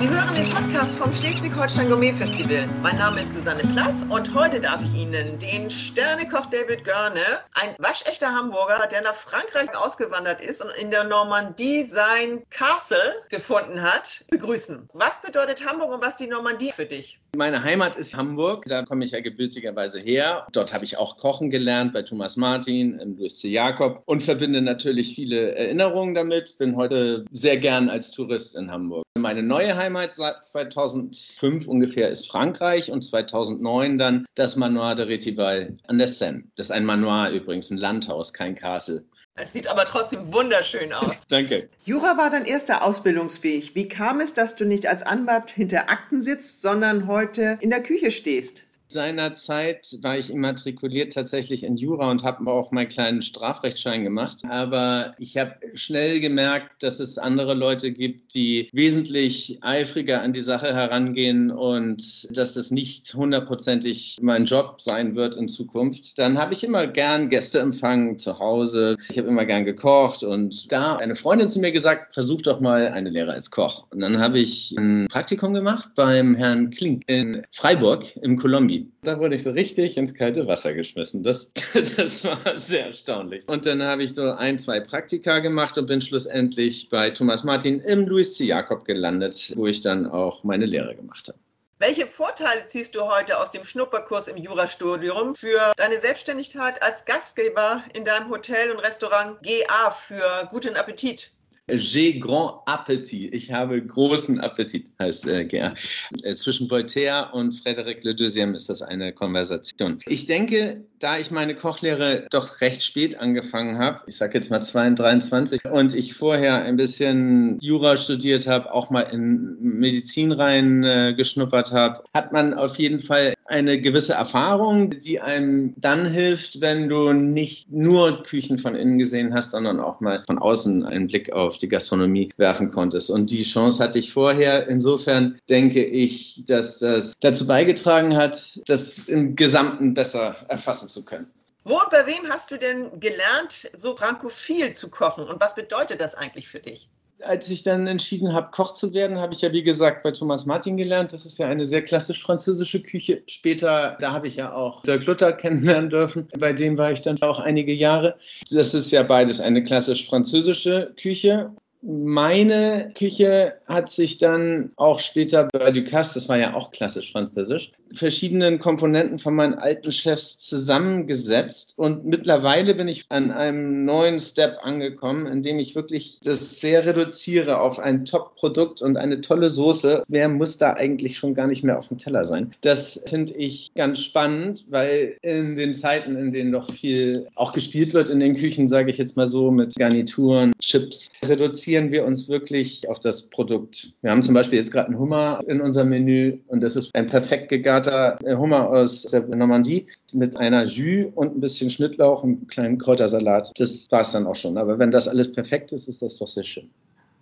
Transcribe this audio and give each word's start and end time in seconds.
Sie 0.00 0.08
hören 0.08 0.34
den 0.34 0.48
Podcast 0.48 0.96
vom 0.96 1.12
Schleswig-Holstein 1.12 1.90
Gourmet 1.90 2.12
Festival. 2.12 2.66
Mein 2.82 2.96
Name 2.96 3.20
ist 3.20 3.34
Susanne 3.34 3.60
Plass 3.60 4.02
und 4.08 4.34
heute 4.34 4.58
darf 4.58 4.82
ich 4.82 4.94
Ihnen 4.94 5.38
den 5.38 5.68
Sternekoch 5.68 6.46
David 6.46 6.84
Görne, 6.84 7.20
ein 7.52 7.74
waschechter 7.76 8.34
Hamburger, 8.34 8.86
der 8.90 9.02
nach 9.02 9.14
Frankreich 9.14 9.68
ausgewandert 9.76 10.40
ist 10.40 10.64
und 10.64 10.70
in 10.70 10.90
der 10.90 11.04
Normandie 11.04 11.82
sein 11.82 12.44
Castle 12.48 12.96
gefunden 13.28 13.82
hat, 13.82 14.24
begrüßen. 14.30 14.88
Was 14.94 15.20
bedeutet 15.20 15.68
Hamburg 15.68 15.92
und 15.92 16.02
was 16.02 16.16
die 16.16 16.28
Normandie 16.28 16.72
für 16.74 16.86
dich? 16.86 17.20
Meine 17.36 17.62
Heimat 17.62 17.94
ist 17.94 18.16
Hamburg, 18.16 18.64
da 18.66 18.82
komme 18.84 19.04
ich 19.04 19.12
ja 19.12 19.20
gebürtigerweise 19.20 20.00
her. 20.00 20.46
Dort 20.50 20.72
habe 20.72 20.84
ich 20.84 20.96
auch 20.96 21.18
kochen 21.18 21.50
gelernt 21.50 21.92
bei 21.92 22.02
Thomas 22.02 22.36
Martin, 22.36 22.98
im 22.98 23.18
Louis 23.18 23.38
C. 23.38 23.48
Jakob 23.48 24.02
und 24.06 24.22
verbinde 24.22 24.62
natürlich 24.62 25.14
viele 25.14 25.54
Erinnerungen 25.54 26.14
damit. 26.14 26.56
Bin 26.58 26.74
heute 26.74 27.26
sehr 27.30 27.58
gern 27.58 27.88
als 27.88 28.10
Tourist 28.10 28.56
in 28.56 28.70
Hamburg. 28.70 29.04
Meine 29.16 29.42
neue 29.42 29.76
Heimat 29.76 29.89
seit 30.12 30.44
2005 30.44 31.66
ungefähr 31.66 32.08
ist 32.08 32.30
Frankreich 32.30 32.90
und 32.90 33.02
2009 33.02 33.98
dann 33.98 34.26
das 34.34 34.56
Manoir 34.56 34.94
de 34.94 35.06
Retival 35.06 35.76
an 35.86 35.98
der 35.98 36.08
Seine. 36.08 36.44
Das 36.56 36.66
ist 36.66 36.72
ein 36.72 36.84
Manoir 36.84 37.30
übrigens, 37.30 37.70
ein 37.70 37.78
Landhaus, 37.78 38.32
kein 38.32 38.54
Castle. 38.54 39.04
Es 39.36 39.52
sieht 39.52 39.68
aber 39.68 39.84
trotzdem 39.84 40.32
wunderschön 40.32 40.92
aus. 40.92 41.14
Danke. 41.28 41.68
Jura 41.84 42.18
war 42.18 42.30
dein 42.30 42.44
erster 42.44 42.84
Ausbildungsweg. 42.84 43.74
Wie 43.74 43.88
kam 43.88 44.20
es, 44.20 44.34
dass 44.34 44.56
du 44.56 44.64
nicht 44.64 44.86
als 44.86 45.02
Anwalt 45.02 45.50
hinter 45.50 45.88
Akten 45.88 46.20
sitzt, 46.20 46.60
sondern 46.60 47.06
heute 47.06 47.58
in 47.60 47.70
der 47.70 47.82
Küche 47.82 48.10
stehst? 48.10 48.66
Seinerzeit 48.90 49.98
war 50.02 50.18
ich 50.18 50.30
immatrikuliert 50.30 51.12
tatsächlich 51.12 51.62
in 51.62 51.76
Jura 51.76 52.10
und 52.10 52.24
habe 52.24 52.50
auch 52.50 52.72
meinen 52.72 52.88
kleinen 52.88 53.22
Strafrechtsschein 53.22 54.02
gemacht. 54.02 54.38
Aber 54.48 55.14
ich 55.18 55.36
habe 55.36 55.54
schnell 55.74 56.20
gemerkt, 56.20 56.82
dass 56.82 56.98
es 56.98 57.16
andere 57.16 57.54
Leute 57.54 57.92
gibt, 57.92 58.34
die 58.34 58.68
wesentlich 58.72 59.58
eifriger 59.62 60.22
an 60.22 60.32
die 60.32 60.40
Sache 60.40 60.74
herangehen 60.74 61.50
und 61.52 62.36
dass 62.36 62.54
das 62.54 62.70
nicht 62.72 63.14
hundertprozentig 63.14 64.18
mein 64.20 64.44
Job 64.44 64.80
sein 64.80 65.14
wird 65.14 65.36
in 65.36 65.48
Zukunft. 65.48 66.18
Dann 66.18 66.38
habe 66.38 66.54
ich 66.54 66.64
immer 66.64 66.86
gern 66.88 67.28
Gäste 67.28 67.60
empfangen 67.60 68.18
zu 68.18 68.40
Hause. 68.40 68.96
Ich 69.08 69.18
habe 69.18 69.28
immer 69.28 69.44
gern 69.44 69.64
gekocht 69.64 70.24
und 70.24 70.70
da 70.72 70.96
eine 70.96 71.14
Freundin 71.14 71.48
zu 71.48 71.60
mir 71.60 71.70
gesagt, 71.70 72.12
versuch 72.14 72.42
doch 72.42 72.60
mal 72.60 72.88
eine 72.88 73.10
Lehre 73.10 73.32
als 73.32 73.50
Koch. 73.52 73.86
Und 73.90 74.00
dann 74.00 74.18
habe 74.18 74.40
ich 74.40 74.74
ein 74.76 75.06
Praktikum 75.08 75.54
gemacht 75.54 75.90
beim 75.94 76.34
Herrn 76.34 76.70
Klink 76.70 77.04
in 77.06 77.42
Freiburg 77.52 78.16
im 78.16 78.36
Kolumbi. 78.36 78.79
Da 79.02 79.18
wurde 79.18 79.34
ich 79.34 79.42
so 79.42 79.50
richtig 79.50 79.96
ins 79.96 80.14
kalte 80.14 80.46
Wasser 80.46 80.74
geschmissen. 80.74 81.22
Das, 81.22 81.52
das 81.74 82.24
war 82.24 82.58
sehr 82.58 82.86
erstaunlich. 82.86 83.48
Und 83.48 83.66
dann 83.66 83.82
habe 83.82 84.02
ich 84.02 84.14
so 84.14 84.30
ein, 84.30 84.58
zwei 84.58 84.80
Praktika 84.80 85.40
gemacht 85.40 85.78
und 85.78 85.86
bin 85.86 86.00
schlussendlich 86.00 86.88
bei 86.88 87.10
Thomas 87.10 87.44
Martin 87.44 87.80
im 87.80 88.06
Louis 88.06 88.34
C. 88.34 88.44
Jakob 88.44 88.84
gelandet, 88.84 89.52
wo 89.56 89.66
ich 89.66 89.80
dann 89.80 90.06
auch 90.06 90.44
meine 90.44 90.66
Lehre 90.66 90.94
gemacht 90.94 91.28
habe. 91.28 91.38
Welche 91.80 92.06
Vorteile 92.06 92.66
ziehst 92.66 92.94
du 92.94 93.06
heute 93.06 93.38
aus 93.38 93.52
dem 93.52 93.64
Schnupperkurs 93.64 94.28
im 94.28 94.36
Jurastudium 94.36 95.34
für 95.34 95.72
deine 95.76 95.98
Selbstständigkeit 95.98 96.82
als 96.82 97.06
Gastgeber 97.06 97.82
in 97.94 98.04
deinem 98.04 98.28
Hotel 98.28 98.70
und 98.70 98.80
Restaurant 98.80 99.38
GA 99.42 99.90
für 99.90 100.46
guten 100.50 100.76
Appetit? 100.76 101.30
J'ai 101.76 102.18
grand 102.18 102.62
appétit. 102.66 103.30
Ich 103.32 103.52
habe 103.52 103.80
großen 103.80 104.40
Appetit, 104.40 104.92
heißt 104.98 105.26
äh, 105.28 105.44
GR. 105.44 105.74
Äh, 106.22 106.34
zwischen 106.34 106.70
Voltaire 106.70 107.30
und 107.32 107.54
Frédéric 107.54 107.98
Le 108.02 108.14
Deuxième 108.14 108.54
ist 108.54 108.68
das 108.68 108.82
eine 108.82 109.12
Konversation. 109.12 109.98
Ich 110.06 110.26
denke, 110.26 110.84
da 110.98 111.18
ich 111.18 111.30
meine 111.30 111.54
Kochlehre 111.54 112.26
doch 112.30 112.60
recht 112.60 112.82
spät 112.82 113.18
angefangen 113.18 113.78
habe, 113.78 114.02
ich 114.06 114.16
sage 114.16 114.38
jetzt 114.38 114.50
mal 114.50 114.60
22, 114.60 115.64
und 115.64 115.94
ich 115.94 116.14
vorher 116.14 116.62
ein 116.62 116.76
bisschen 116.76 117.58
Jura 117.60 117.96
studiert 117.96 118.46
habe, 118.46 118.72
auch 118.72 118.90
mal 118.90 119.02
in 119.02 119.56
Medizin 119.60 120.32
rein 120.32 120.84
äh, 120.84 121.14
habe, 121.16 122.04
hat 122.14 122.32
man 122.32 122.54
auf 122.54 122.76
jeden 122.76 123.00
Fall 123.00 123.34
eine 123.50 123.80
gewisse 123.80 124.14
Erfahrung, 124.14 124.90
die 124.90 125.20
einem 125.20 125.74
dann 125.76 126.06
hilft, 126.06 126.60
wenn 126.60 126.88
du 126.88 127.12
nicht 127.12 127.70
nur 127.70 128.22
Küchen 128.22 128.58
von 128.58 128.76
innen 128.76 128.98
gesehen 128.98 129.34
hast, 129.34 129.50
sondern 129.50 129.80
auch 129.80 130.00
mal 130.00 130.22
von 130.24 130.38
außen 130.38 130.86
einen 130.86 131.08
Blick 131.08 131.32
auf 131.32 131.58
die 131.58 131.68
Gastronomie 131.68 132.30
werfen 132.36 132.70
konntest. 132.70 133.10
Und 133.10 133.30
die 133.30 133.42
Chance 133.42 133.82
hatte 133.82 133.98
ich 133.98 134.12
vorher. 134.12 134.68
Insofern 134.68 135.38
denke 135.48 135.84
ich, 135.84 136.44
dass 136.46 136.78
das 136.78 137.12
dazu 137.20 137.46
beigetragen 137.46 138.16
hat, 138.16 138.60
das 138.66 138.98
im 138.98 139.34
Gesamten 139.34 139.94
besser 139.94 140.36
erfassen 140.48 140.86
zu 140.86 141.04
können. 141.04 141.26
Wo 141.64 141.74
und 141.74 141.90
bei 141.90 142.06
wem 142.06 142.28
hast 142.28 142.50
du 142.52 142.56
denn 142.56 143.00
gelernt, 143.00 143.70
so 143.76 143.96
frankophil 143.96 144.72
zu 144.72 144.88
kochen? 144.88 145.24
Und 145.24 145.40
was 145.40 145.54
bedeutet 145.54 146.00
das 146.00 146.14
eigentlich 146.14 146.48
für 146.48 146.60
dich? 146.60 146.88
Als 147.22 147.48
ich 147.48 147.62
dann 147.62 147.86
entschieden 147.86 148.32
habe, 148.32 148.50
Koch 148.50 148.72
zu 148.72 148.92
werden, 148.92 149.18
habe 149.18 149.34
ich 149.34 149.42
ja, 149.42 149.52
wie 149.52 149.62
gesagt, 149.62 150.02
bei 150.02 150.10
Thomas 150.10 150.46
Martin 150.46 150.76
gelernt. 150.76 151.12
Das 151.12 151.26
ist 151.26 151.38
ja 151.38 151.48
eine 151.48 151.64
sehr 151.64 151.82
klassisch 151.82 152.22
französische 152.22 152.80
Küche. 152.82 153.22
Später, 153.26 153.96
da 154.00 154.12
habe 154.12 154.28
ich 154.28 154.36
ja 154.36 154.52
auch 154.52 154.82
Dirk 154.82 155.06
Luther 155.06 155.32
kennenlernen 155.32 155.90
dürfen. 155.90 156.28
Bei 156.38 156.52
dem 156.52 156.78
war 156.78 156.92
ich 156.92 157.02
dann 157.02 157.20
auch 157.22 157.40
einige 157.40 157.72
Jahre. 157.72 158.16
Das 158.50 158.74
ist 158.74 158.90
ja 158.90 159.02
beides 159.02 159.40
eine 159.40 159.64
klassisch 159.64 160.06
französische 160.06 160.94
Küche. 161.00 161.52
Meine 161.82 162.92
Küche 162.94 163.54
hat 163.66 163.88
sich 163.88 164.18
dann 164.18 164.70
auch 164.76 165.00
später 165.00 165.48
bei 165.50 165.70
Ducasse, 165.70 166.14
das 166.14 166.28
war 166.28 166.36
ja 166.36 166.54
auch 166.54 166.72
klassisch 166.72 167.10
französisch, 167.10 167.72
verschiedenen 167.92 168.58
Komponenten 168.58 169.18
von 169.18 169.34
meinen 169.34 169.54
alten 169.54 169.90
Chefs 169.90 170.38
zusammengesetzt. 170.38 171.74
Und 171.78 172.04
mittlerweile 172.04 172.74
bin 172.74 172.86
ich 172.86 173.06
an 173.08 173.30
einem 173.30 173.86
neuen 173.86 174.18
Step 174.20 174.58
angekommen, 174.62 175.26
in 175.26 175.42
dem 175.42 175.58
ich 175.58 175.74
wirklich 175.74 176.18
das 176.22 176.60
sehr 176.60 176.84
reduziere 176.84 177.60
auf 177.60 177.78
ein 177.78 178.04
Top-Produkt 178.04 178.82
und 178.82 178.98
eine 178.98 179.22
tolle 179.22 179.48
Soße. 179.48 180.02
Mehr 180.08 180.28
muss 180.28 180.58
da 180.58 180.74
eigentlich 180.74 181.16
schon 181.16 181.32
gar 181.32 181.46
nicht 181.46 181.64
mehr 181.64 181.78
auf 181.78 181.88
dem 181.88 181.96
Teller 181.96 182.26
sein. 182.26 182.50
Das 182.60 183.02
finde 183.06 183.34
ich 183.34 183.72
ganz 183.74 184.00
spannend, 184.00 184.66
weil 184.68 185.16
in 185.22 185.56
den 185.56 185.72
Zeiten, 185.72 186.14
in 186.14 186.30
denen 186.30 186.50
noch 186.50 186.70
viel 186.70 187.26
auch 187.36 187.52
gespielt 187.52 187.94
wird 187.94 188.10
in 188.10 188.20
den 188.20 188.36
Küchen, 188.36 188.68
sage 188.68 188.90
ich 188.90 188.98
jetzt 188.98 189.16
mal 189.16 189.26
so, 189.26 189.50
mit 189.50 189.74
Garnituren, 189.76 190.52
Chips, 190.60 191.08
reduzieren 191.24 191.69
fokussieren 191.70 191.92
wir 191.92 192.04
uns 192.04 192.28
wirklich 192.28 192.88
auf 192.88 192.98
das 192.98 193.22
Produkt. 193.30 193.92
Wir 194.02 194.10
haben 194.10 194.24
zum 194.24 194.34
Beispiel 194.34 194.58
jetzt 194.58 194.72
gerade 194.72 194.88
einen 194.88 194.98
Hummer 194.98 195.40
in 195.46 195.60
unserem 195.60 195.90
Menü 195.90 196.38
und 196.48 196.62
das 196.62 196.74
ist 196.74 196.92
ein 196.96 197.06
perfekt 197.06 197.48
gegarter 197.48 198.18
Hummer 198.24 198.68
aus 198.68 199.02
der 199.02 199.22
Normandie 199.28 199.86
mit 200.12 200.36
einer 200.36 200.64
Jus 200.64 201.12
und 201.14 201.36
ein 201.36 201.40
bisschen 201.40 201.70
Schnittlauch 201.70 202.24
und 202.24 202.30
einem 202.30 202.46
kleinen 202.48 202.78
Kräutersalat. 202.78 203.52
Das 203.56 203.90
war 203.92 204.00
es 204.00 204.10
dann 204.10 204.26
auch 204.26 204.34
schon. 204.34 204.58
Aber 204.58 204.80
wenn 204.80 204.90
das 204.90 205.06
alles 205.06 205.30
perfekt 205.30 205.70
ist, 205.70 205.86
ist 205.86 206.02
das 206.02 206.18
doch 206.18 206.26
sehr 206.26 206.44
schön. 206.44 206.68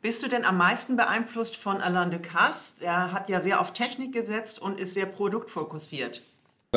Bist 0.00 0.22
du 0.22 0.28
denn 0.28 0.46
am 0.46 0.56
meisten 0.56 0.96
beeinflusst 0.96 1.56
von 1.56 1.82
Alain 1.82 2.10
Ducasse? 2.10 2.82
Er 2.82 3.12
hat 3.12 3.28
ja 3.28 3.40
sehr 3.40 3.60
auf 3.60 3.74
Technik 3.74 4.14
gesetzt 4.14 4.62
und 4.62 4.80
ist 4.80 4.94
sehr 4.94 5.06
produktfokussiert 5.06 6.22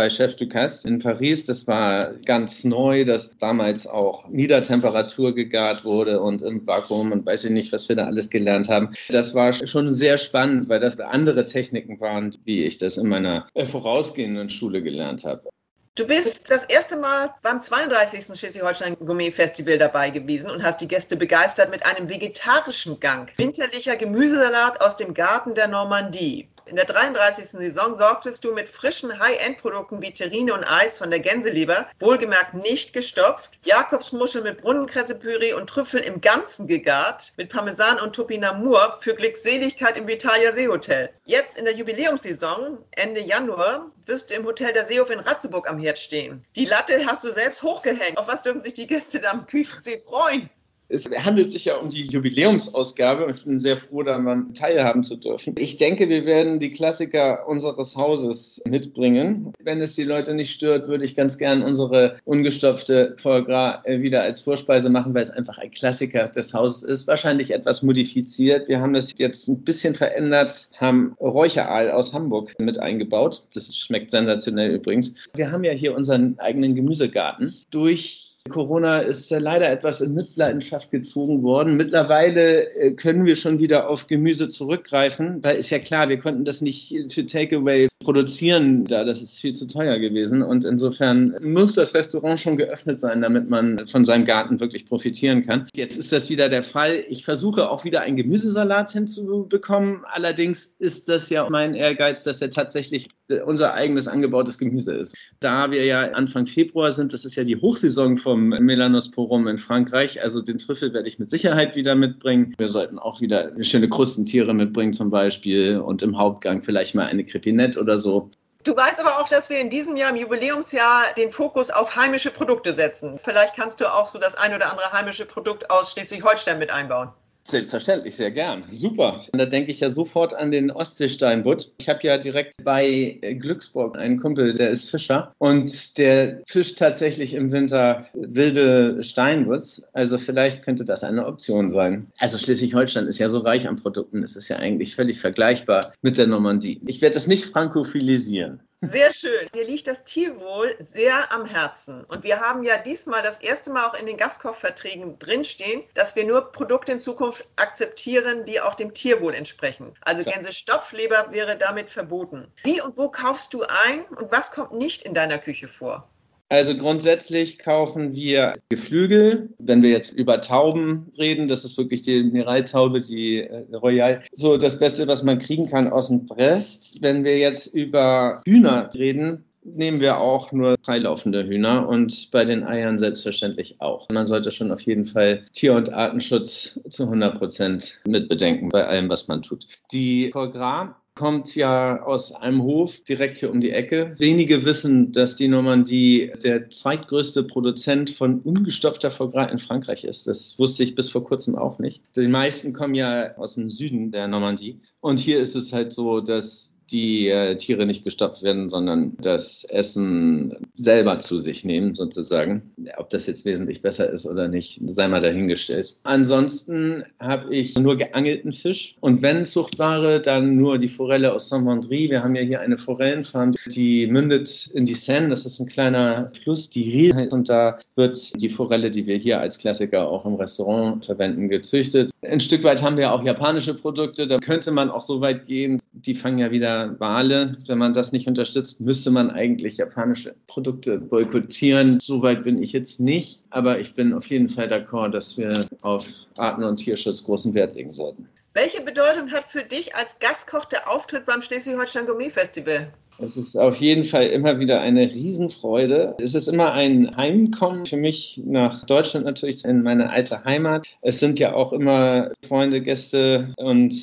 bei 0.01 0.09
Chef 0.09 0.35
Ducasse 0.35 0.87
in 0.87 0.97
Paris. 0.97 1.45
Das 1.45 1.67
war 1.67 2.15
ganz 2.25 2.63
neu, 2.63 3.05
dass 3.05 3.37
damals 3.37 3.85
auch 3.85 4.27
Niedertemperatur 4.29 5.35
gegart 5.35 5.85
wurde 5.85 6.21
und 6.21 6.41
im 6.41 6.65
Vakuum 6.65 7.11
und 7.11 7.23
weiß 7.23 7.43
ich 7.43 7.51
nicht, 7.51 7.71
was 7.71 7.87
wir 7.87 7.95
da 7.95 8.07
alles 8.07 8.31
gelernt 8.31 8.67
haben. 8.67 8.95
Das 9.09 9.35
war 9.35 9.53
schon 9.53 9.93
sehr 9.93 10.17
spannend, 10.17 10.69
weil 10.69 10.79
das 10.79 10.99
andere 10.99 11.45
Techniken 11.45 12.01
waren, 12.01 12.31
wie 12.45 12.63
ich 12.63 12.79
das 12.79 12.97
in 12.97 13.09
meiner 13.09 13.45
vorausgehenden 13.53 14.49
Schule 14.49 14.81
gelernt 14.81 15.23
habe. 15.23 15.51
Du 15.93 16.07
bist 16.07 16.49
das 16.49 16.63
erste 16.65 16.95
Mal 16.95 17.31
beim 17.43 17.59
32. 17.59 18.25
Schleswig-Holstein 18.39 18.95
Gourmet 18.97 19.29
Festival 19.29 19.77
dabei 19.77 20.09
gewesen 20.09 20.49
und 20.49 20.63
hast 20.63 20.81
die 20.81 20.87
Gäste 20.87 21.15
begeistert 21.15 21.69
mit 21.69 21.85
einem 21.85 22.09
vegetarischen 22.09 22.99
Gang. 22.99 23.31
Winterlicher 23.37 23.97
Gemüsesalat 23.97 24.81
aus 24.81 24.95
dem 24.95 25.13
Garten 25.13 25.53
der 25.53 25.67
Normandie. 25.67 26.47
In 26.65 26.75
der 26.75 26.85
33. 26.85 27.49
Saison 27.49 27.95
sorgtest 27.95 28.43
du 28.43 28.53
mit 28.53 28.69
frischen 28.69 29.19
High-End-Produkten 29.19 30.01
wie 30.01 30.13
Terrine 30.13 30.53
und 30.53 30.63
Eis 30.63 30.99
von 30.99 31.09
der 31.09 31.19
Gänseleber, 31.19 31.87
wohlgemerkt 31.99 32.53
nicht 32.53 32.93
gestopft, 32.93 33.57
Jakobsmuschel 33.63 34.43
mit 34.43 34.61
Brunnenkressepüree 34.61 35.53
und 35.53 35.67
Trüffel 35.67 36.01
im 36.01 36.21
Ganzen 36.21 36.67
gegart, 36.67 37.33
mit 37.37 37.49
Parmesan 37.49 37.99
und 37.99 38.15
Topinamur 38.15 38.99
für 39.01 39.15
Glückseligkeit 39.15 39.97
im 39.97 40.07
Vitalia 40.07 40.53
Seehotel. 40.53 41.09
Jetzt 41.25 41.57
in 41.57 41.65
der 41.65 41.75
Jubiläumssaison, 41.75 42.77
Ende 42.91 43.21
Januar, 43.21 43.91
wirst 44.05 44.29
du 44.29 44.35
im 44.35 44.45
Hotel 44.45 44.71
der 44.71 44.85
Seehof 44.85 45.09
in 45.09 45.19
Ratzeburg 45.19 45.67
am 45.67 45.79
Herd 45.79 45.97
stehen. 45.97 46.45
Die 46.55 46.65
Latte 46.65 47.05
hast 47.07 47.23
du 47.23 47.31
selbst 47.31 47.63
hochgehängt. 47.63 48.17
Auf 48.17 48.27
was 48.27 48.43
dürfen 48.43 48.61
sich 48.61 48.75
die 48.75 48.87
Gäste 48.87 49.19
da 49.19 49.31
am 49.31 49.47
Küchensee 49.47 49.97
freuen? 49.97 50.49
Es 50.91 51.09
handelt 51.09 51.49
sich 51.49 51.65
ja 51.65 51.77
um 51.77 51.89
die 51.89 52.03
Jubiläumsausgabe 52.03 53.25
und 53.25 53.37
ich 53.37 53.45
bin 53.45 53.57
sehr 53.57 53.77
froh, 53.77 54.03
daran 54.03 54.53
teilhaben 54.53 55.03
zu 55.03 55.15
dürfen. 55.15 55.55
Ich 55.57 55.77
denke, 55.77 56.09
wir 56.09 56.25
werden 56.25 56.59
die 56.59 56.71
Klassiker 56.71 57.47
unseres 57.47 57.95
Hauses 57.95 58.61
mitbringen. 58.67 59.53
Wenn 59.63 59.79
es 59.79 59.95
die 59.95 60.03
Leute 60.03 60.33
nicht 60.33 60.51
stört, 60.53 60.89
würde 60.89 61.05
ich 61.05 61.15
ganz 61.15 61.37
gern 61.37 61.63
unsere 61.63 62.17
ungestopfte 62.25 63.15
Foie 63.17 63.41
äh, 63.85 64.01
wieder 64.01 64.21
als 64.23 64.41
Vorspeise 64.41 64.89
machen, 64.89 65.13
weil 65.13 65.21
es 65.21 65.29
einfach 65.29 65.57
ein 65.57 65.71
Klassiker 65.71 66.27
des 66.27 66.53
Hauses 66.53 66.83
ist. 66.83 67.07
Wahrscheinlich 67.07 67.51
etwas 67.51 67.83
modifiziert. 67.83 68.67
Wir 68.67 68.81
haben 68.81 68.93
das 68.93 69.13
jetzt 69.17 69.47
ein 69.47 69.63
bisschen 69.63 69.95
verändert, 69.95 70.67
haben 70.77 71.15
Räucheraal 71.21 71.91
aus 71.91 72.13
Hamburg 72.13 72.53
mit 72.59 72.79
eingebaut. 72.79 73.43
Das 73.53 73.73
schmeckt 73.75 74.11
sensationell 74.11 74.75
übrigens. 74.75 75.15
Wir 75.35 75.51
haben 75.51 75.63
ja 75.63 75.71
hier 75.71 75.95
unseren 75.95 76.37
eigenen 76.39 76.75
Gemüsegarten. 76.75 77.55
Durch 77.71 78.30
Corona 78.49 78.99
ist 78.99 79.29
leider 79.29 79.71
etwas 79.71 80.01
in 80.01 80.13
Mitleidenschaft 80.13 80.89
gezogen 80.91 81.43
worden. 81.43 81.77
Mittlerweile 81.77 82.73
äh, 82.73 82.91
können 82.91 83.25
wir 83.25 83.35
schon 83.35 83.59
wieder 83.59 83.89
auf 83.89 84.07
Gemüse 84.07 84.49
zurückgreifen. 84.49 85.41
Da 85.41 85.51
ist 85.51 85.69
ja 85.69 85.79
klar, 85.79 86.09
wir 86.09 86.17
konnten 86.17 86.43
das 86.43 86.61
nicht 86.61 87.13
für 87.13 87.25
Takeaway 87.25 87.90
produzieren, 88.01 88.85
da 88.85 89.03
das 89.03 89.21
ist 89.21 89.39
viel 89.39 89.53
zu 89.53 89.67
teuer 89.67 89.99
gewesen. 89.99 90.41
Und 90.41 90.65
insofern 90.65 91.35
muss 91.41 91.73
das 91.73 91.93
Restaurant 91.93 92.39
schon 92.39 92.57
geöffnet 92.57 92.99
sein, 92.99 93.21
damit 93.21 93.49
man 93.49 93.87
von 93.87 94.05
seinem 94.05 94.25
Garten 94.25 94.59
wirklich 94.59 94.85
profitieren 94.85 95.43
kann. 95.43 95.67
Jetzt 95.73 95.97
ist 95.97 96.11
das 96.11 96.29
wieder 96.29 96.49
der 96.49 96.63
Fall. 96.63 97.03
Ich 97.09 97.25
versuche 97.25 97.69
auch 97.69 97.85
wieder 97.85 98.01
einen 98.01 98.15
Gemüsesalat 98.15 98.91
hinzubekommen. 98.91 100.01
Allerdings 100.05 100.75
ist 100.79 101.09
das 101.09 101.29
ja 101.29 101.47
mein 101.49 101.73
Ehrgeiz, 101.73 102.23
dass 102.23 102.41
er 102.41 102.49
tatsächlich 102.49 103.09
unser 103.45 103.73
eigenes 103.73 104.07
angebautes 104.07 104.57
Gemüse 104.57 104.93
ist. 104.93 105.15
Da 105.39 105.71
wir 105.71 105.85
ja 105.85 106.01
Anfang 106.11 106.45
Februar 106.45 106.91
sind, 106.91 107.13
das 107.13 107.23
ist 107.25 107.35
ja 107.35 107.43
die 107.43 107.55
Hochsaison 107.55 108.17
vom 108.17 108.49
Melanosporum 108.49 109.47
in 109.47 109.57
Frankreich. 109.57 110.21
Also 110.21 110.41
den 110.41 110.57
Trüffel 110.57 110.93
werde 110.93 111.07
ich 111.07 111.19
mit 111.19 111.29
Sicherheit 111.29 111.75
wieder 111.75 111.95
mitbringen. 111.95 112.53
Wir 112.57 112.69
sollten 112.69 112.99
auch 112.99 113.21
wieder 113.21 113.51
schöne 113.63 113.87
Krustentiere 113.87 114.53
mitbringen 114.53 114.93
zum 114.93 115.09
Beispiel 115.09 115.77
und 115.77 116.01
im 116.01 116.17
Hauptgang 116.17 116.61
vielleicht 116.61 116.95
mal 116.95 117.05
eine 117.05 117.23
Crepinette 117.23 117.79
oder 117.79 117.90
so. 117.97 118.29
Du 118.63 118.75
weißt 118.75 118.99
aber 118.99 119.19
auch, 119.19 119.27
dass 119.27 119.49
wir 119.49 119.59
in 119.59 119.69
diesem 119.71 119.95
Jahr, 119.95 120.11
im 120.11 120.17
Jubiläumsjahr, 120.17 121.13
den 121.17 121.31
Fokus 121.31 121.71
auf 121.71 121.95
heimische 121.95 122.29
Produkte 122.29 122.73
setzen. 122.73 123.17
Vielleicht 123.17 123.55
kannst 123.55 123.81
du 123.81 123.91
auch 123.91 124.07
so 124.07 124.19
das 124.19 124.35
ein 124.35 124.53
oder 124.53 124.71
andere 124.71 124.91
heimische 124.91 125.25
Produkt 125.25 125.71
aus 125.71 125.91
Schleswig-Holstein 125.91 126.59
mit 126.59 126.69
einbauen. 126.69 127.11
Selbstverständlich, 127.43 128.15
sehr 128.15 128.31
gern. 128.31 128.63
Super. 128.71 129.19
Und 129.33 129.39
da 129.39 129.45
denke 129.45 129.71
ich 129.71 129.79
ja 129.79 129.89
sofort 129.89 130.33
an 130.33 130.51
den 130.51 130.69
Ostseesteinbutt. 130.71 131.73
Ich 131.79 131.89
habe 131.89 131.99
ja 132.03 132.17
direkt 132.17 132.53
bei 132.63 133.17
Glücksburg 133.39 133.97
einen 133.97 134.19
Kumpel, 134.19 134.53
der 134.53 134.69
ist 134.69 134.89
Fischer 134.89 135.33
und 135.39 135.97
der 135.97 136.41
fischt 136.47 136.77
tatsächlich 136.77 137.33
im 137.33 137.51
Winter 137.51 138.05
wilde 138.13 139.03
Steinwurz. 139.03 139.81
Also 139.93 140.17
vielleicht 140.17 140.63
könnte 140.63 140.85
das 140.85 141.03
eine 141.03 141.25
Option 141.25 141.69
sein. 141.69 142.07
Also 142.17 142.37
Schleswig-Holstein 142.37 143.07
ist 143.07 143.17
ja 143.17 143.29
so 143.29 143.39
reich 143.39 143.67
an 143.67 143.77
Produkten, 143.77 144.23
es 144.23 144.35
ist 144.35 144.47
ja 144.47 144.57
eigentlich 144.57 144.95
völlig 144.95 145.19
vergleichbar 145.19 145.91
mit 146.01 146.17
der 146.17 146.27
Normandie. 146.27 146.79
Ich 146.85 147.01
werde 147.01 147.15
das 147.15 147.27
nicht 147.27 147.45
frankophilisieren. 147.45 148.61
Sehr 148.83 149.13
schön. 149.13 149.47
Dir 149.53 149.63
liegt 149.63 149.85
das 149.85 150.03
Tierwohl 150.03 150.75
sehr 150.79 151.31
am 151.31 151.45
Herzen. 151.45 152.03
Und 152.05 152.23
wir 152.23 152.39
haben 152.39 152.63
ja 152.63 152.79
diesmal 152.79 153.21
das 153.21 153.39
erste 153.39 153.69
Mal 153.69 153.85
auch 153.85 153.93
in 153.93 154.07
den 154.07 154.17
Gastkochverträgen 154.17 155.19
drinstehen, 155.19 155.83
dass 155.93 156.15
wir 156.15 156.25
nur 156.25 156.51
Produkte 156.51 156.93
in 156.93 156.99
Zukunft 156.99 157.45
akzeptieren, 157.57 158.43
die 158.43 158.59
auch 158.59 158.73
dem 158.73 158.91
Tierwohl 158.95 159.35
entsprechen. 159.35 159.93
Also 160.01 160.23
Gänsestopfleber 160.23 161.27
wäre 161.29 161.57
damit 161.57 161.85
verboten. 161.85 162.51
Wie 162.63 162.81
und 162.81 162.97
wo 162.97 163.09
kaufst 163.09 163.53
du 163.53 163.63
ein 163.85 164.03
und 164.05 164.31
was 164.31 164.51
kommt 164.51 164.71
nicht 164.71 165.03
in 165.03 165.13
deiner 165.13 165.37
Küche 165.37 165.67
vor? 165.67 166.09
Also 166.51 166.75
grundsätzlich 166.75 167.59
kaufen 167.59 168.13
wir 168.13 168.55
Geflügel. 168.67 169.51
Wenn 169.57 169.81
wir 169.81 169.89
jetzt 169.89 170.11
über 170.11 170.41
Tauben 170.41 171.09
reden, 171.17 171.47
das 171.47 171.63
ist 171.63 171.77
wirklich 171.77 172.01
die 172.01 172.23
Mineraltaube, 172.23 172.99
die 172.99 173.37
äh, 173.37 173.63
Royal, 173.73 174.21
so 174.33 174.57
das 174.57 174.77
Beste, 174.77 175.07
was 175.07 175.23
man 175.23 175.39
kriegen 175.39 175.67
kann 175.67 175.87
aus 175.87 176.09
dem 176.09 176.25
Brest. 176.25 177.01
Wenn 177.01 177.23
wir 177.23 177.37
jetzt 177.37 177.73
über 177.73 178.41
Hühner 178.45 178.89
reden, 178.93 179.45
nehmen 179.63 180.01
wir 180.01 180.17
auch 180.17 180.51
nur 180.51 180.75
freilaufende 180.83 181.47
Hühner 181.47 181.87
und 181.87 182.29
bei 182.31 182.43
den 182.43 182.65
Eiern 182.65 182.99
selbstverständlich 182.99 183.79
auch. 183.79 184.09
Man 184.11 184.25
sollte 184.25 184.51
schon 184.51 184.73
auf 184.73 184.81
jeden 184.81 185.05
Fall 185.05 185.45
Tier- 185.53 185.75
und 185.75 185.93
Artenschutz 185.93 186.77
zu 186.89 187.03
100 187.03 187.37
Prozent 187.37 188.01
mitbedenken 188.05 188.67
bei 188.67 188.85
allem, 188.85 189.07
was 189.07 189.29
man 189.29 189.41
tut. 189.41 189.67
Die 189.93 190.29
Foie 190.33 190.49
Gras 190.49 190.89
kommt 191.21 191.53
ja 191.53 192.01
aus 192.01 192.31
einem 192.33 192.63
Hof 192.63 192.99
direkt 193.01 193.37
hier 193.37 193.51
um 193.51 193.61
die 193.61 193.69
Ecke. 193.69 194.15
Wenige 194.17 194.65
wissen, 194.65 195.11
dass 195.11 195.35
die 195.35 195.49
Normandie 195.49 196.31
der 196.43 196.71
zweitgrößte 196.71 197.43
Produzent 197.43 198.09
von 198.09 198.39
ungestopfter 198.39 199.11
Foie 199.11 199.47
in 199.51 199.59
Frankreich 199.59 200.03
ist. 200.03 200.25
Das 200.25 200.57
wusste 200.57 200.83
ich 200.83 200.95
bis 200.95 201.11
vor 201.11 201.23
kurzem 201.23 201.55
auch 201.55 201.77
nicht. 201.77 202.01
Die 202.15 202.27
meisten 202.27 202.73
kommen 202.73 202.95
ja 202.95 203.37
aus 203.37 203.53
dem 203.53 203.69
Süden 203.69 204.09
der 204.09 204.27
Normandie. 204.27 204.79
Und 204.99 205.19
hier 205.19 205.37
ist 205.37 205.53
es 205.53 205.71
halt 205.71 205.93
so, 205.93 206.21
dass 206.21 206.75
die 206.91 207.27
äh, 207.27 207.55
Tiere 207.55 207.85
nicht 207.85 208.03
gestopft 208.03 208.43
werden, 208.43 208.69
sondern 208.69 209.13
das 209.21 209.63
Essen 209.63 210.55
selber 210.75 211.19
zu 211.19 211.39
sich 211.39 211.65
nehmen, 211.65 211.95
sozusagen. 211.95 212.71
Ob 212.97 213.09
das 213.09 213.27
jetzt 213.27 213.45
wesentlich 213.45 213.81
besser 213.81 214.09
ist 214.09 214.25
oder 214.25 214.47
nicht, 214.47 214.81
sei 214.87 215.07
mal 215.07 215.21
dahingestellt. 215.21 215.99
Ansonsten 216.03 217.03
habe 217.19 217.53
ich 217.55 217.77
nur 217.77 217.97
geangelten 217.97 218.53
Fisch 218.53 218.97
und 218.99 219.21
wenn 219.21 219.45
Zuchtware, 219.45 220.19
dann 220.19 220.55
nur 220.55 220.77
die 220.77 220.87
Forelle 220.87 221.33
aus 221.33 221.49
Saint-Vendry. 221.49 222.09
Wir 222.09 222.23
haben 222.23 222.35
ja 222.35 222.41
hier 222.41 222.61
eine 222.61 222.77
Forellenfarm, 222.77 223.53
die 223.67 224.07
mündet 224.07 224.69
in 224.73 224.85
die 224.85 224.93
Seine. 224.93 225.29
Das 225.29 225.45
ist 225.45 225.59
ein 225.59 225.67
kleiner 225.67 226.31
Fluss, 226.43 226.69
die 226.69 226.89
Rie. 226.89 227.29
Und 227.31 227.49
da 227.49 227.77
wird 227.95 228.41
die 228.41 228.49
Forelle, 228.49 228.91
die 228.91 229.05
wir 229.05 229.17
hier 229.17 229.39
als 229.39 229.57
Klassiker 229.57 230.07
auch 230.07 230.25
im 230.25 230.35
Restaurant 230.35 231.03
verwenden, 231.05 231.49
gezüchtet. 231.49 232.10
Ein 232.23 232.39
Stück 232.39 232.63
weit 232.63 232.83
haben 232.83 232.97
wir 232.97 233.11
auch 233.11 233.23
japanische 233.23 233.73
Produkte. 233.73 234.27
Da 234.27 234.37
könnte 234.37 234.71
man 234.71 234.91
auch 234.91 235.01
so 235.01 235.21
weit 235.21 235.47
gehen. 235.47 235.81
Die 235.91 236.13
fangen 236.13 236.37
ja 236.37 236.51
wieder 236.51 236.99
Wale. 236.99 237.57
Wenn 237.65 237.79
man 237.79 237.93
das 237.93 238.11
nicht 238.11 238.27
unterstützt, 238.27 238.79
müsste 238.79 239.09
man 239.09 239.31
eigentlich 239.31 239.77
japanische 239.77 240.35
Produkte 240.45 240.99
boykottieren. 240.99 241.99
Soweit 241.99 242.43
bin 242.43 242.61
ich 242.61 242.73
jetzt 242.73 242.99
nicht, 242.99 243.41
aber 243.49 243.79
ich 243.79 243.95
bin 243.95 244.13
auf 244.13 244.27
jeden 244.27 244.49
Fall 244.49 244.71
d'accord, 244.71 245.09
dass 245.09 245.35
wir 245.35 245.65
auf 245.81 246.05
Arten- 246.37 246.63
und 246.63 246.77
Tierschutz 246.77 247.23
großen 247.23 247.55
Wert 247.55 247.73
legen 247.73 247.89
sollten. 247.89 248.29
Welche 248.53 248.83
Bedeutung 248.83 249.31
hat 249.31 249.45
für 249.45 249.63
dich 249.63 249.95
als 249.95 250.19
Gastkoch 250.19 250.65
der 250.65 250.87
Auftritt 250.91 251.25
beim 251.25 251.41
Schleswig-Holstein 251.41 252.05
Gourmet 252.05 252.29
Festival? 252.29 252.91
Es 253.23 253.37
ist 253.37 253.55
auf 253.55 253.77
jeden 253.77 254.03
Fall 254.03 254.27
immer 254.27 254.59
wieder 254.59 254.81
eine 254.81 255.09
Riesenfreude. 255.09 256.15
Es 256.19 256.33
ist 256.33 256.47
immer 256.47 256.73
ein 256.73 257.15
Heimkommen 257.15 257.85
für 257.85 257.97
mich 257.97 258.41
nach 258.45 258.85
Deutschland 258.85 259.25
natürlich 259.25 259.63
in 259.63 259.83
meine 259.83 260.09
alte 260.09 260.43
Heimat. 260.43 260.87
Es 261.01 261.19
sind 261.19 261.37
ja 261.37 261.53
auch 261.53 261.71
immer 261.71 262.31
Freunde, 262.47 262.81
Gäste 262.81 263.53
und 263.57 263.93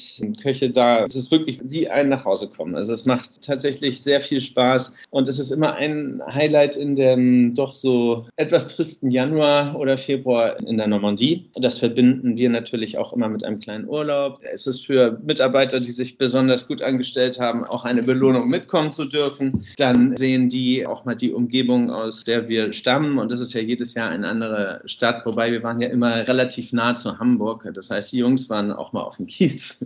Köche 0.41 0.71
da. 0.71 1.05
Es 1.05 1.17
ist 1.17 1.33
wirklich 1.33 1.61
wie 1.65 1.89
ein 1.89 2.09
Nachhausekommen. 2.09 2.77
Also 2.77 2.93
es 2.93 3.07
macht 3.07 3.43
tatsächlich 3.43 4.03
sehr 4.03 4.21
viel 4.21 4.41
Spaß 4.41 4.95
und 5.11 5.27
es 5.27 5.39
ist 5.39 5.51
immer 5.51 5.75
ein 5.75 6.23
Highlight 6.27 6.77
in 6.77 6.95
dem 6.95 7.55
doch 7.55 7.75
so 7.75 8.27
etwas 8.37 8.77
tristen 8.77 9.11
Januar 9.11 9.79
oder 9.79 9.99
Februar 9.99 10.59
in 10.61 10.77
der 10.77 10.87
Normandie. 10.87 11.51
Das 11.57 11.79
verbinden 11.79 12.37
wir 12.37 12.51
natürlich 12.51 12.99
auch 12.99 13.13
immer 13.13 13.29
mit 13.29 13.45
einem 13.45 13.59
kleinen 13.59 13.89
Urlaub. 13.89 14.39
Es 14.53 14.67
ist 14.67 14.87
für 14.87 15.19
Mitarbeiter, 15.25 15.81
die 15.81 15.93
sich 15.93 16.19
besonders 16.19 16.69
gut 16.69 16.83
angestellt 16.83 17.41
haben, 17.41 17.65
auch 17.65 17.85
eine 17.85 18.03
Belohnung 18.03 18.49
mitkommen 18.49 18.91
zu 18.91 19.08
dürfen. 19.09 19.65
Dann 19.77 20.17
sehen 20.17 20.49
die 20.49 20.87
auch 20.87 21.05
mal 21.05 21.15
die 21.15 21.33
Umgebung, 21.33 21.91
aus 21.91 22.25
der 22.25 22.49
wir 22.49 22.73
stammen. 22.73 23.19
Und 23.19 23.31
das 23.31 23.41
ist 23.41 23.53
ja 23.55 23.61
jedes 23.61 23.95
Jahr 23.95 24.11
eine 24.11 24.29
andere 24.29 24.83
Stadt, 24.85 25.25
wobei 25.27 25.53
wir 25.53 25.63
waren 25.63 25.81
ja 25.81 25.89
immer 25.89 26.27
relativ 26.29 26.73
nah 26.73 26.95
zu 26.97 27.19
Hamburg. 27.19 27.69
Das 27.75 27.91
heißt, 27.91 28.13
die 28.13 28.19
Jungs 28.19 28.49
waren 28.51 28.73
auch 28.73 28.93
mal 28.93 29.03
auf 29.03 29.17
dem 29.17 29.27
Kiez, 29.27 29.85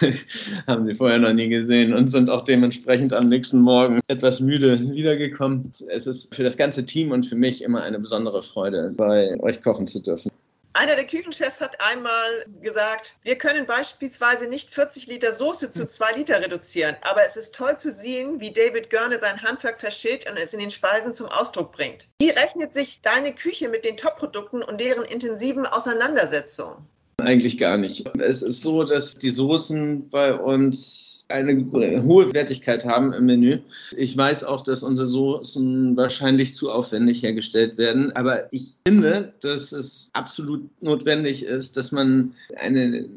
haben 0.66 0.86
sie 0.86 0.94
vorher 0.94 1.18
noch 1.18 1.32
nie 1.32 1.48
gesehen 1.48 1.92
und 1.94 2.08
sind 2.08 2.30
auch 2.30 2.44
dementsprechend 2.44 3.12
am 3.12 3.28
nächsten 3.28 3.60
Morgen 3.60 4.00
etwas 4.08 4.40
müde 4.40 4.80
wiedergekommen. 4.92 5.72
Es 5.88 6.06
ist 6.06 6.34
für 6.34 6.44
das 6.44 6.56
ganze 6.56 6.84
Team 6.84 7.12
und 7.12 7.26
für 7.26 7.36
mich 7.36 7.62
immer 7.62 7.82
eine 7.82 7.98
besondere 7.98 8.42
Freude, 8.42 8.92
bei 8.96 9.38
euch 9.40 9.60
kochen 9.62 9.86
zu 9.86 10.02
dürfen. 10.02 10.30
Einer 10.78 10.94
der 10.94 11.06
Küchenchefs 11.08 11.60
hat 11.60 11.80
einmal 11.80 12.44
gesagt, 12.62 13.16
wir 13.24 13.36
können 13.36 13.66
beispielsweise 13.66 14.46
nicht 14.46 14.72
40 14.72 15.08
Liter 15.08 15.32
Soße 15.32 15.72
zu 15.72 15.88
2 15.88 16.12
Liter 16.12 16.40
reduzieren, 16.40 16.96
aber 17.00 17.24
es 17.26 17.36
ist 17.36 17.52
toll 17.52 17.76
zu 17.76 17.90
sehen, 17.90 18.38
wie 18.38 18.52
David 18.52 18.88
Görne 18.88 19.18
sein 19.18 19.42
Handwerk 19.42 19.80
versteht 19.80 20.30
und 20.30 20.36
es 20.36 20.52
in 20.52 20.60
den 20.60 20.70
Speisen 20.70 21.12
zum 21.12 21.26
Ausdruck 21.26 21.72
bringt. 21.72 22.06
Wie 22.20 22.30
rechnet 22.30 22.72
sich 22.72 23.02
deine 23.02 23.34
Küche 23.34 23.68
mit 23.68 23.84
den 23.84 23.96
Top-Produkten 23.96 24.62
und 24.62 24.80
deren 24.80 25.02
intensiven 25.02 25.66
Auseinandersetzungen? 25.66 26.88
Eigentlich 27.20 27.58
gar 27.58 27.76
nicht. 27.76 28.08
Es 28.18 28.42
ist 28.42 28.62
so, 28.62 28.84
dass 28.84 29.16
die 29.16 29.30
Soßen 29.30 30.08
bei 30.08 30.34
uns 30.34 31.26
eine 31.28 31.66
hohe 32.02 32.32
Wertigkeit 32.32 32.86
haben 32.86 33.12
im 33.12 33.26
Menü. 33.26 33.58
Ich 33.96 34.16
weiß 34.16 34.44
auch, 34.44 34.62
dass 34.62 34.82
unsere 34.82 35.06
Soßen 35.06 35.96
wahrscheinlich 35.96 36.54
zu 36.54 36.70
aufwendig 36.70 37.22
hergestellt 37.22 37.76
werden, 37.76 38.12
aber 38.12 38.52
ich 38.52 38.76
finde, 38.86 39.34
dass 39.40 39.72
es 39.72 40.10
absolut 40.14 40.70
notwendig 40.80 41.42
ist, 41.42 41.76
dass 41.76 41.92
man 41.92 42.32
eine 42.56 43.08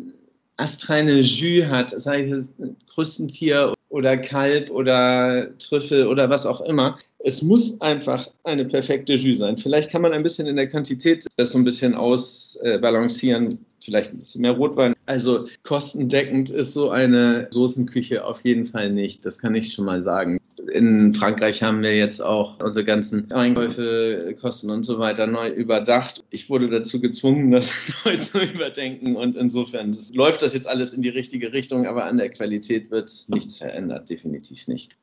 astreine 0.58 1.20
Jus 1.20 1.68
hat, 1.68 1.92
sei 1.98 2.28
es 2.28 2.54
Krustentier 2.94 3.74
oder 3.90 4.18
Kalb 4.18 4.70
oder 4.72 5.58
Trüffel 5.58 6.08
oder 6.08 6.30
was 6.30 6.46
auch 6.46 6.62
immer. 6.62 6.98
Es 7.20 7.42
muss 7.42 7.80
einfach 7.82 8.30
eine 8.44 8.66
perfekte 8.66 9.14
Jus 9.14 9.40
sein. 9.40 9.58
Vielleicht 9.58 9.90
kann 9.90 10.02
man 10.02 10.12
ein 10.12 10.24
bisschen 10.24 10.48
in 10.48 10.56
der 10.56 10.68
Quantität 10.68 11.26
das 11.38 11.52
so 11.52 11.58
ein 11.58 11.64
bisschen 11.64 11.96
ausbalancieren 11.96 13.60
vielleicht 13.84 14.14
ein 14.14 14.20
bisschen 14.20 14.42
mehr 14.42 14.52
Rotwein. 14.52 14.96
Also 15.06 15.48
kostendeckend 15.64 16.50
ist 16.50 16.74
so 16.74 16.90
eine 16.90 17.48
Soßenküche 17.52 18.26
auf 18.26 18.42
jeden 18.44 18.66
Fall 18.66 18.92
nicht. 18.92 19.26
Das 19.26 19.40
kann 19.40 19.56
ich 19.56 19.74
schon 19.74 19.86
mal 19.86 20.04
sagen. 20.04 20.40
In 20.72 21.14
Frankreich 21.14 21.64
haben 21.64 21.82
wir 21.82 21.98
jetzt 21.98 22.22
auch 22.22 22.60
unsere 22.60 22.86
ganzen 22.86 23.32
Einkäufe, 23.32 24.36
Kosten 24.40 24.70
und 24.70 24.84
so 24.84 25.00
weiter 25.00 25.26
neu 25.26 25.50
überdacht. 25.50 26.24
Ich 26.30 26.50
wurde 26.50 26.70
dazu 26.70 27.02
gezwungen, 27.02 27.52
das 27.52 27.74
neu 28.06 28.18
zu 28.18 28.40
überdenken 28.40 29.16
und 29.16 29.36
insofern 29.36 29.92
das 29.92 30.14
läuft 30.14 30.44
das 30.44 30.54
jetzt 30.54 30.68
alles 30.68 30.94
in 30.94 31.02
die 31.02 31.10
richtige 31.10 31.52
Richtung, 31.52 31.88
aber 31.88 32.06
an 32.06 32.18
der 32.18 32.30
Qualität 32.30 32.92
wird 32.92 33.12
nichts 33.30 33.58
verändert, 33.58 34.10
definitiv 34.10 34.68
nicht. 34.68 34.96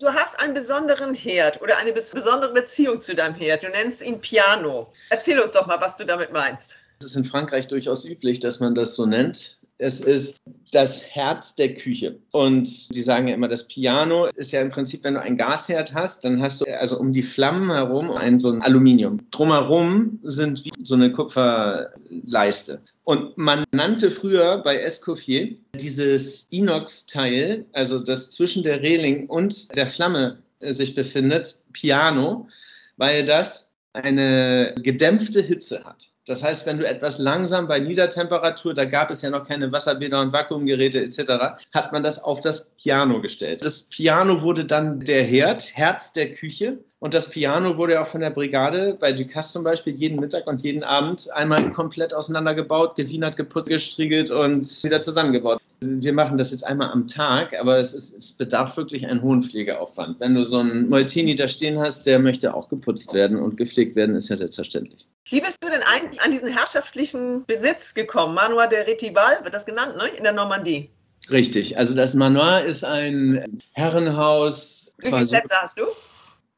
Du 0.00 0.08
hast 0.08 0.40
einen 0.40 0.54
besonderen 0.54 1.14
Herd 1.14 1.62
oder 1.62 1.78
eine 1.78 1.92
besondere 1.92 2.52
Beziehung 2.52 3.00
zu 3.00 3.14
deinem 3.14 3.36
Herd. 3.36 3.62
Du 3.62 3.68
nennst 3.68 4.04
ihn 4.04 4.20
Piano. 4.20 4.88
Erzähl 5.08 5.38
uns 5.38 5.52
doch 5.52 5.68
mal, 5.68 5.80
was 5.80 5.96
du 5.96 6.04
damit 6.04 6.32
meinst. 6.32 6.78
Es 6.98 7.06
ist 7.06 7.16
in 7.16 7.24
Frankreich 7.24 7.68
durchaus 7.68 8.04
üblich, 8.04 8.40
dass 8.40 8.60
man 8.60 8.74
das 8.74 8.94
so 8.94 9.06
nennt. 9.06 9.58
Es 9.78 10.00
ist 10.00 10.38
das 10.72 11.02
Herz 11.02 11.56
der 11.56 11.74
Küche. 11.74 12.18
Und 12.30 12.94
die 12.94 13.02
sagen 13.02 13.28
ja 13.28 13.34
immer, 13.34 13.48
das 13.48 13.66
Piano 13.66 14.26
ist 14.26 14.52
ja 14.52 14.60
im 14.60 14.70
Prinzip, 14.70 15.02
wenn 15.02 15.14
du 15.14 15.20
ein 15.20 15.36
Gasherd 15.36 15.94
hast, 15.94 16.24
dann 16.24 16.40
hast 16.40 16.60
du 16.60 16.64
also 16.78 16.98
um 16.98 17.12
die 17.12 17.22
Flammen 17.22 17.70
herum 17.70 18.10
ein 18.10 18.38
so 18.38 18.50
ein 18.50 18.62
Aluminium. 18.62 19.20
Drumherum 19.30 20.20
sind 20.22 20.64
wie 20.64 20.72
so 20.82 20.94
eine 20.94 21.12
Kupferleiste. 21.12 22.82
Und 23.04 23.36
man 23.36 23.64
nannte 23.72 24.10
früher 24.10 24.58
bei 24.58 24.78
Escoffier 24.78 25.56
dieses 25.74 26.50
Inox-Teil, 26.50 27.66
also 27.72 27.98
das 27.98 28.30
zwischen 28.30 28.62
der 28.62 28.80
Reling 28.80 29.28
und 29.28 29.74
der 29.76 29.86
Flamme 29.86 30.38
sich 30.60 30.94
befindet, 30.94 31.56
Piano, 31.72 32.48
weil 32.96 33.24
das 33.24 33.76
eine 33.92 34.74
gedämpfte 34.82 35.42
Hitze 35.42 35.84
hat. 35.84 36.08
Das 36.26 36.42
heißt, 36.42 36.66
wenn 36.66 36.78
du 36.78 36.86
etwas 36.86 37.18
langsam 37.18 37.68
bei 37.68 37.80
Niedertemperatur, 37.80 38.72
da 38.72 38.86
gab 38.86 39.10
es 39.10 39.20
ja 39.20 39.28
noch 39.28 39.44
keine 39.44 39.72
Wasserbäder 39.72 40.20
und 40.22 40.32
Vakuumgeräte 40.32 41.00
etc., 41.02 41.60
hat 41.72 41.92
man 41.92 42.02
das 42.02 42.22
auf 42.22 42.40
das 42.40 42.74
Piano 42.76 43.20
gestellt. 43.20 43.64
Das 43.64 43.90
Piano 43.90 44.40
wurde 44.40 44.64
dann 44.64 45.00
der 45.00 45.22
Herd, 45.22 45.76
Herz 45.76 46.12
der 46.12 46.32
Küche. 46.32 46.78
Und 46.98 47.12
das 47.12 47.28
Piano 47.28 47.76
wurde 47.76 48.00
auch 48.00 48.06
von 48.06 48.22
der 48.22 48.30
Brigade 48.30 48.96
bei 48.98 49.12
Ducasse 49.12 49.52
zum 49.52 49.64
Beispiel 49.64 49.94
jeden 49.94 50.18
Mittag 50.18 50.46
und 50.46 50.62
jeden 50.62 50.82
Abend 50.82 51.30
einmal 51.34 51.70
komplett 51.70 52.14
auseinandergebaut, 52.14 52.96
gewienert, 52.96 53.36
geputzt, 53.36 53.68
gestriegelt 53.68 54.30
und 54.30 54.82
wieder 54.82 55.02
zusammengebaut. 55.02 55.60
Wir 55.86 56.12
machen 56.12 56.38
das 56.38 56.50
jetzt 56.50 56.64
einmal 56.64 56.90
am 56.90 57.06
Tag, 57.06 57.58
aber 57.58 57.78
es, 57.78 57.92
ist, 57.92 58.16
es 58.16 58.32
bedarf 58.32 58.76
wirklich 58.76 59.06
einen 59.06 59.22
hohen 59.22 59.42
Pflegeaufwand. 59.42 60.20
Wenn 60.20 60.34
du 60.34 60.44
so 60.44 60.58
einen 60.58 60.88
Molteni 60.88 61.36
da 61.36 61.48
stehen 61.48 61.78
hast, 61.78 62.06
der 62.06 62.18
möchte 62.18 62.54
auch 62.54 62.68
geputzt 62.68 63.14
werden 63.14 63.40
und 63.40 63.56
gepflegt 63.56 63.96
werden, 63.96 64.14
ist 64.14 64.28
ja 64.28 64.36
selbstverständlich. 64.36 65.06
Wie 65.28 65.40
bist 65.40 65.58
du 65.62 65.68
denn 65.68 65.82
eigentlich 65.82 66.20
an 66.22 66.30
diesen 66.30 66.48
herrschaftlichen 66.48 67.44
Besitz 67.46 67.94
gekommen? 67.94 68.34
Manoir 68.34 68.68
de 68.68 68.80
Retival 68.80 69.42
wird 69.42 69.54
das 69.54 69.66
genannt, 69.66 69.96
ne? 69.96 70.08
in 70.16 70.22
der 70.22 70.32
Normandie. 70.32 70.90
Richtig, 71.30 71.78
also 71.78 71.94
das 71.94 72.14
Manoir 72.14 72.64
ist 72.64 72.84
ein 72.84 73.60
Herrenhaus. 73.72 74.94
Wie 74.98 75.10
viele 75.10 75.26
Plätze 75.26 75.54
hast 75.60 75.78
du? 75.78 75.84